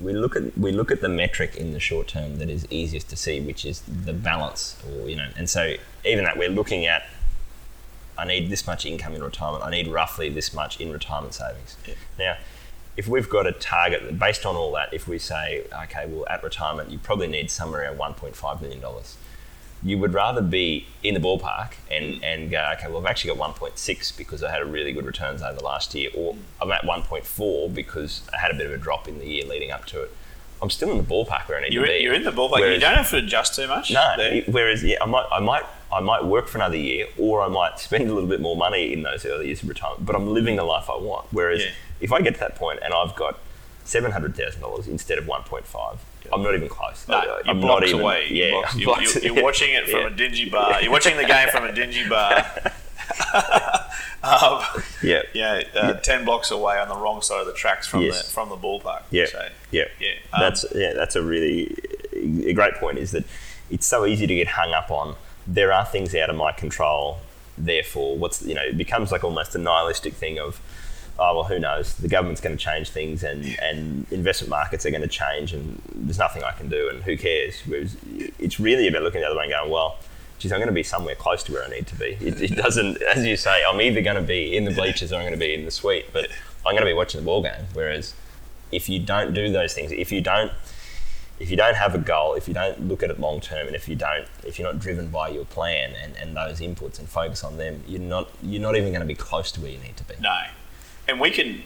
we 0.00 0.12
look 0.12 0.36
at 0.36 0.56
we 0.56 0.72
look 0.72 0.90
at 0.90 1.00
the 1.00 1.08
metric 1.08 1.56
in 1.56 1.72
the 1.72 1.80
short 1.80 2.08
term 2.08 2.38
that 2.38 2.48
is 2.50 2.66
easiest 2.70 3.08
to 3.10 3.16
see, 3.16 3.40
which 3.40 3.64
is 3.64 3.80
the 3.80 4.12
balance, 4.12 4.76
or 4.88 5.08
you 5.08 5.16
know, 5.16 5.28
and 5.36 5.48
so 5.48 5.74
even 6.04 6.24
that 6.24 6.36
we're 6.36 6.50
looking 6.50 6.86
at. 6.86 7.06
I 8.18 8.26
need 8.26 8.50
this 8.50 8.66
much 8.66 8.84
income 8.84 9.14
in 9.14 9.24
retirement. 9.24 9.64
I 9.64 9.70
need 9.70 9.88
roughly 9.88 10.28
this 10.28 10.52
much 10.52 10.78
in 10.78 10.92
retirement 10.92 11.32
savings. 11.32 11.78
Yeah. 11.88 11.94
Now, 12.18 12.36
if 12.96 13.08
we've 13.08 13.28
got 13.28 13.46
a 13.46 13.52
target 13.52 14.18
based 14.18 14.44
on 14.44 14.54
all 14.54 14.72
that, 14.72 14.92
if 14.92 15.08
we 15.08 15.18
say, 15.18 15.64
okay, 15.84 16.06
well, 16.06 16.26
at 16.28 16.42
retirement, 16.44 16.90
you 16.90 16.98
probably 16.98 17.26
need 17.26 17.50
somewhere 17.50 17.90
around 17.90 18.16
$1.5 18.16 18.60
million, 18.60 18.82
you 19.84 19.98
would 19.98 20.14
rather 20.14 20.40
be 20.40 20.86
in 21.02 21.14
the 21.14 21.20
ballpark 21.20 21.72
and, 21.90 22.22
and 22.22 22.50
go, 22.50 22.72
okay, 22.78 22.86
well, 22.88 22.98
I've 22.98 23.06
actually 23.06 23.34
got 23.36 23.54
1.6 23.56 24.16
because 24.16 24.42
I 24.44 24.50
had 24.52 24.62
a 24.62 24.64
really 24.64 24.92
good 24.92 25.04
returns 25.06 25.42
over 25.42 25.58
the 25.58 25.64
last 25.64 25.92
year, 25.94 26.10
or 26.16 26.36
I'm 26.60 26.70
at 26.70 26.82
1.4 26.82 27.74
because 27.74 28.22
I 28.32 28.38
had 28.38 28.50
a 28.52 28.54
bit 28.54 28.66
of 28.66 28.72
a 28.72 28.78
drop 28.78 29.08
in 29.08 29.18
the 29.18 29.26
year 29.26 29.44
leading 29.44 29.70
up 29.72 29.84
to 29.86 30.02
it. 30.02 30.16
I'm 30.60 30.70
still 30.70 30.92
in 30.92 30.96
the 30.98 31.02
ballpark 31.02 31.48
where 31.48 31.58
I 31.58 31.62
need 31.62 31.72
You're, 31.72 31.84
to 31.86 31.90
be. 31.90 31.98
you're 31.98 32.14
in 32.14 32.22
the 32.22 32.30
ballpark. 32.30 32.72
you 32.72 32.78
don't 32.78 32.94
have 32.94 33.10
to 33.10 33.16
adjust 33.16 33.56
too 33.56 33.66
much. 33.66 33.90
no. 33.90 34.12
there. 34.16 34.42
Whereas, 34.46 34.84
yeah, 34.84 34.98
I 35.02 35.06
might, 35.06 35.26
I 35.32 35.40
might, 35.40 35.64
I 35.92 35.98
might 35.98 36.24
work 36.24 36.46
for 36.46 36.58
another 36.58 36.76
year, 36.76 37.06
or 37.18 37.42
I 37.42 37.48
might 37.48 37.80
spend 37.80 38.08
a 38.08 38.14
little 38.14 38.28
bit 38.28 38.40
more 38.40 38.56
money 38.56 38.92
in 38.92 39.02
those 39.02 39.26
early 39.26 39.46
years 39.46 39.64
of 39.64 39.68
retirement. 39.68 40.06
But 40.06 40.14
I'm 40.14 40.28
living 40.28 40.54
the 40.54 40.62
life 40.64 40.88
I 40.88 40.96
want. 40.96 41.26
Whereas, 41.32 41.62
Yeah. 41.62 41.70
if 42.00 42.12
I 42.12 42.20
get 42.20 42.34
to 42.34 42.40
that 42.40 42.54
point 42.54 42.78
and 42.84 42.94
I've 42.94 43.16
got 43.16 43.40
seven 43.84 44.12
hundred 44.12 44.36
thousand 44.36 44.60
dollars 44.60 44.86
instead 44.86 45.18
of 45.18 45.26
one 45.26 45.42
point 45.42 45.66
five, 45.66 45.98
I'm 46.32 46.42
not 46.42 46.54
even 46.54 46.68
close. 46.68 47.06
No, 47.08 47.16
I- 47.16 47.24
you're 47.24 47.40
I'm 47.48 47.60
blocks 47.60 47.80
not 47.82 47.88
even. 47.88 48.00
away. 48.00 48.26
Yeah, 48.30 48.62
you're, 48.76 49.00
you're, 49.02 49.18
you're 49.34 49.42
watching 49.42 49.72
it 49.72 49.88
from 49.88 50.00
yeah. 50.02 50.06
a 50.06 50.10
dingy 50.10 50.48
bar. 50.50 50.82
You're 50.82 50.90
watching 50.92 51.16
the 51.16 51.24
game 51.24 51.48
from 51.48 51.64
a 51.64 51.72
dingy 51.72 52.08
bar. 52.08 52.44
um, 54.22 54.62
Yeah. 55.02 55.22
yeah, 55.34 55.62
uh, 55.74 55.92
ten 55.94 56.24
blocks 56.24 56.50
away 56.50 56.78
on 56.78 56.88
the 56.88 56.96
wrong 56.96 57.22
side 57.22 57.40
of 57.40 57.46
the 57.46 57.52
tracks 57.52 57.86
from 57.86 58.02
Yes. 58.02 58.26
the 58.26 58.30
from 58.32 58.48
the 58.48 58.56
ballpark. 58.56 59.02
Yeah, 59.10 59.26
So, 59.26 59.48
yeah, 59.70 59.84
yeah. 59.98 60.10
Um, 60.32 60.40
that's 60.40 60.64
yeah, 60.74 60.92
that's 60.94 61.16
a 61.16 61.22
really 61.22 61.74
a 62.46 62.52
great 62.52 62.74
point. 62.74 62.98
Is 62.98 63.10
that 63.12 63.24
it's 63.70 63.86
so 63.86 64.06
easy 64.06 64.26
to 64.26 64.34
get 64.34 64.48
hung 64.48 64.72
up 64.72 64.90
on. 64.90 65.16
There 65.46 65.72
are 65.72 65.84
things 65.84 66.14
out 66.14 66.30
of 66.30 66.36
my 66.36 66.52
control. 66.52 67.18
Therefore, 67.58 68.16
what's 68.16 68.42
you 68.42 68.54
know, 68.54 68.62
it 68.62 68.78
becomes 68.78 69.12
like 69.12 69.24
almost 69.24 69.54
a 69.54 69.58
nihilistic 69.58 70.14
thing 70.14 70.38
of, 70.38 70.60
oh 71.18 71.36
well, 71.36 71.44
who 71.44 71.58
knows? 71.58 71.94
The 71.94 72.08
government's 72.08 72.40
going 72.40 72.56
to 72.56 72.62
change 72.62 72.90
things, 72.90 73.22
and 73.22 73.44
and 73.60 74.06
investment 74.10 74.50
markets 74.50 74.86
are 74.86 74.90
going 74.90 75.02
to 75.02 75.08
change, 75.08 75.52
and 75.52 75.80
there's 75.94 76.18
nothing 76.18 76.42
I 76.42 76.52
can 76.52 76.68
do, 76.68 76.88
and 76.88 77.02
who 77.02 77.16
cares? 77.16 77.60
Whereas 77.66 77.96
it's 78.38 78.58
really 78.58 78.88
about 78.88 79.02
looking 79.02 79.20
the 79.20 79.26
other 79.26 79.36
way 79.36 79.44
and 79.44 79.52
going, 79.52 79.70
well. 79.70 79.98
Geez, 80.38 80.50
I'm 80.50 80.58
going 80.58 80.66
to 80.66 80.74
be 80.74 80.82
somewhere 80.82 81.14
close 81.14 81.44
to 81.44 81.52
where 81.52 81.62
I 81.62 81.68
need 81.68 81.86
to 81.86 81.94
be. 81.94 82.16
It, 82.20 82.42
it 82.42 82.56
doesn't, 82.56 83.00
as 83.02 83.24
you 83.24 83.36
say, 83.36 83.62
I'm 83.64 83.80
either 83.80 84.02
going 84.02 84.16
to 84.16 84.22
be 84.22 84.56
in 84.56 84.64
the 84.64 84.72
bleachers 84.72 85.12
or 85.12 85.16
I'm 85.18 85.22
going 85.22 85.34
to 85.34 85.38
be 85.38 85.54
in 85.54 85.64
the 85.64 85.70
suite, 85.70 86.06
but 86.12 86.28
I'm 86.66 86.72
going 86.72 86.82
to 86.82 86.90
be 86.90 86.92
watching 86.92 87.20
the 87.20 87.24
ball 87.24 87.44
game. 87.44 87.66
Whereas 87.74 88.12
if 88.72 88.88
you 88.88 88.98
don't 88.98 89.34
do 89.34 89.52
those 89.52 89.72
things, 89.72 89.92
if 89.92 90.10
you 90.10 90.20
don't 90.20 90.50
if 91.42 91.50
you 91.50 91.56
don't 91.56 91.74
have 91.74 91.94
a 91.94 91.98
goal, 91.98 92.34
if 92.34 92.46
you 92.46 92.54
don't 92.54 92.88
look 92.88 93.02
at 93.02 93.10
it 93.10 93.18
long 93.18 93.40
term, 93.40 93.66
and 93.66 93.74
if 93.74 93.88
you 93.88 93.96
don't, 93.96 94.26
if 94.44 94.58
you're 94.58 94.70
not 94.70 94.80
driven 94.80 95.08
by 95.08 95.28
your 95.28 95.44
plan 95.44 95.92
and, 96.00 96.14
and 96.16 96.36
those 96.36 96.60
inputs 96.60 97.00
and 97.00 97.08
focus 97.08 97.42
on 97.42 97.56
them, 97.56 97.82
you're 97.86 98.00
not 98.00 98.28
you're 98.42 98.62
not 98.62 98.76
even 98.76 98.90
going 98.90 99.00
to 99.00 99.06
be 99.06 99.14
close 99.14 99.50
to 99.52 99.60
where 99.60 99.70
you 99.70 99.78
need 99.78 99.96
to 99.96 100.04
be. 100.04 100.14
No, 100.20 100.38
and 101.08 101.20
we 101.20 101.30
can 101.30 101.62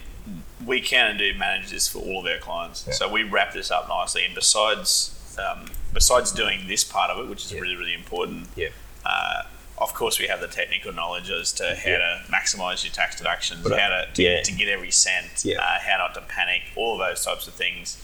we 0.64 0.80
can 0.80 1.10
and 1.10 1.18
do 1.18 1.32
manage 1.34 1.70
this 1.70 1.86
for 1.88 1.98
all 2.00 2.20
of 2.20 2.26
our 2.32 2.38
clients. 2.38 2.84
Yeah. 2.86 2.94
So 2.94 3.08
we 3.08 3.22
wrap 3.22 3.52
this 3.52 3.70
up 3.70 3.88
nicely. 3.88 4.24
And 4.24 4.34
besides 4.34 5.12
um, 5.38 5.66
besides 5.92 6.32
doing 6.32 6.66
this 6.66 6.82
part 6.84 7.10
of 7.10 7.18
it, 7.24 7.28
which 7.28 7.44
is 7.44 7.52
Yeah. 7.52 7.60
really 7.60 7.76
really 7.76 7.94
important, 7.94 8.48
Yeah, 8.56 8.68
uh, 9.04 9.42
of 9.78 9.92
course 9.94 10.18
we 10.18 10.26
have 10.28 10.40
the 10.40 10.48
technical 10.48 10.92
knowledge 10.92 11.30
as 11.30 11.52
to 11.54 11.74
how 11.76 11.90
Yeah. 11.90 11.98
to 11.98 12.24
maximise 12.32 12.82
your 12.84 12.92
tax 12.92 13.16
deductions, 13.16 13.62
But, 13.62 13.78
how 13.78 13.88
to 13.88 14.06
to, 14.14 14.42
to 14.42 14.52
get 14.52 14.68
every 14.68 14.90
cent, 14.90 15.44
Yeah. 15.44 15.58
uh, 15.60 15.78
how 15.80 15.98
not 15.98 16.14
to 16.14 16.22
panic, 16.22 16.62
all 16.74 16.94
of 17.00 17.06
those 17.06 17.24
types 17.24 17.46
of 17.46 17.54
things. 17.54 17.98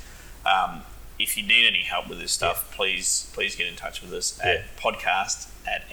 Um, 0.47 0.85
if 1.19 1.37
you 1.37 1.43
need 1.43 1.67
any 1.67 1.83
help 1.83 2.09
with 2.09 2.19
this 2.21 2.33
stuff, 2.33 2.71
please 2.73 3.31
please 3.33 3.57
get 3.57 3.67
in 3.67 3.77
touch 3.77 4.03
with 4.03 4.13
us 4.13 4.39
at 4.43 4.77
podcast 4.77 5.49
at 5.67 5.89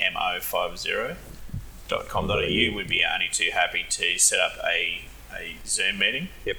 mo50.com.au. 1.90 2.76
We'd 2.76 2.88
be 2.88 3.04
only 3.06 3.30
too 3.32 3.50
happy 3.54 3.86
to 3.90 4.18
set 4.18 4.40
up 4.40 4.54
a, 4.66 5.02
a 5.38 5.56
Zoom 5.66 6.00
meeting 6.00 6.30
yep, 6.46 6.58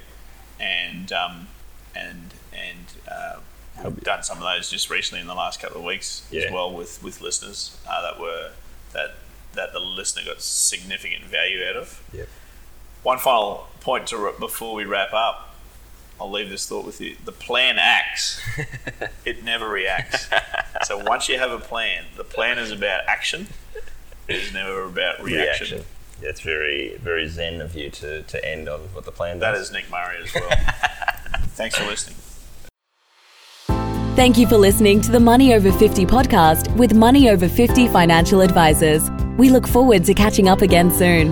and 0.58 1.12
um, 1.12 1.48
and 1.94 2.34
and 2.52 2.86
uh, 3.10 3.36
we've 3.84 4.00
done 4.04 4.22
some 4.22 4.38
of 4.38 4.44
those 4.44 4.70
just 4.70 4.90
recently 4.90 5.20
in 5.20 5.26
the 5.26 5.34
last 5.34 5.60
couple 5.60 5.78
of 5.78 5.84
weeks 5.84 6.26
Yeah. 6.30 6.42
as 6.42 6.52
well 6.52 6.72
with 6.72 7.02
with 7.02 7.20
listeners 7.20 7.76
uh, 7.88 8.02
that 8.02 8.20
were 8.20 8.50
that 8.92 9.14
that 9.54 9.72
the 9.72 9.80
listener 9.80 10.22
got 10.24 10.40
significant 10.40 11.24
value 11.24 11.64
out 11.68 11.76
of. 11.76 12.02
yep. 12.12 12.28
One 13.02 13.18
final 13.18 13.66
point 13.80 14.06
to 14.08 14.32
before 14.38 14.74
we 14.74 14.84
wrap 14.84 15.12
up. 15.12 15.46
I'll 16.20 16.30
leave 16.30 16.50
this 16.50 16.68
thought 16.68 16.84
with 16.84 17.00
you. 17.00 17.16
The 17.24 17.32
plan 17.32 17.78
acts, 17.78 18.38
it 19.24 19.42
never 19.42 19.66
reacts. 19.66 20.28
so 20.84 20.98
once 21.02 21.30
you 21.30 21.38
have 21.38 21.50
a 21.50 21.58
plan, 21.58 22.04
the 22.18 22.24
plan 22.24 22.58
is 22.58 22.70
about 22.70 23.04
action. 23.08 23.46
It 24.28 24.36
is 24.36 24.52
never 24.52 24.82
about 24.84 25.22
reaction. 25.22 25.78
Reaction. 25.78 25.84
That's 26.22 26.40
very 26.40 26.96
very 26.98 27.28
zen 27.28 27.60
of 27.60 27.74
you 27.74 27.90
to, 27.90 28.22
to 28.22 28.44
end 28.48 28.68
on 28.68 28.80
what 28.92 29.04
the 29.04 29.12
plan 29.12 29.38
That 29.38 29.52
does. 29.52 29.66
is 29.68 29.72
Nick 29.72 29.90
Murray 29.90 30.16
as 30.22 30.34
well. 30.34 30.48
Thanks 31.54 31.76
for 31.76 31.84
listening. 31.86 32.16
Thank 34.16 34.36
you 34.36 34.46
for 34.46 34.56
listening 34.58 35.00
to 35.02 35.10
the 35.10 35.20
Money 35.20 35.54
Over 35.54 35.72
50 35.72 36.04
podcast 36.04 36.74
with 36.76 36.92
Money 36.94 37.30
Over 37.30 37.48
50 37.48 37.88
financial 37.88 38.42
advisors. 38.42 39.08
We 39.38 39.48
look 39.48 39.66
forward 39.66 40.04
to 40.04 40.14
catching 40.14 40.48
up 40.48 40.60
again 40.60 40.90
soon. 40.90 41.28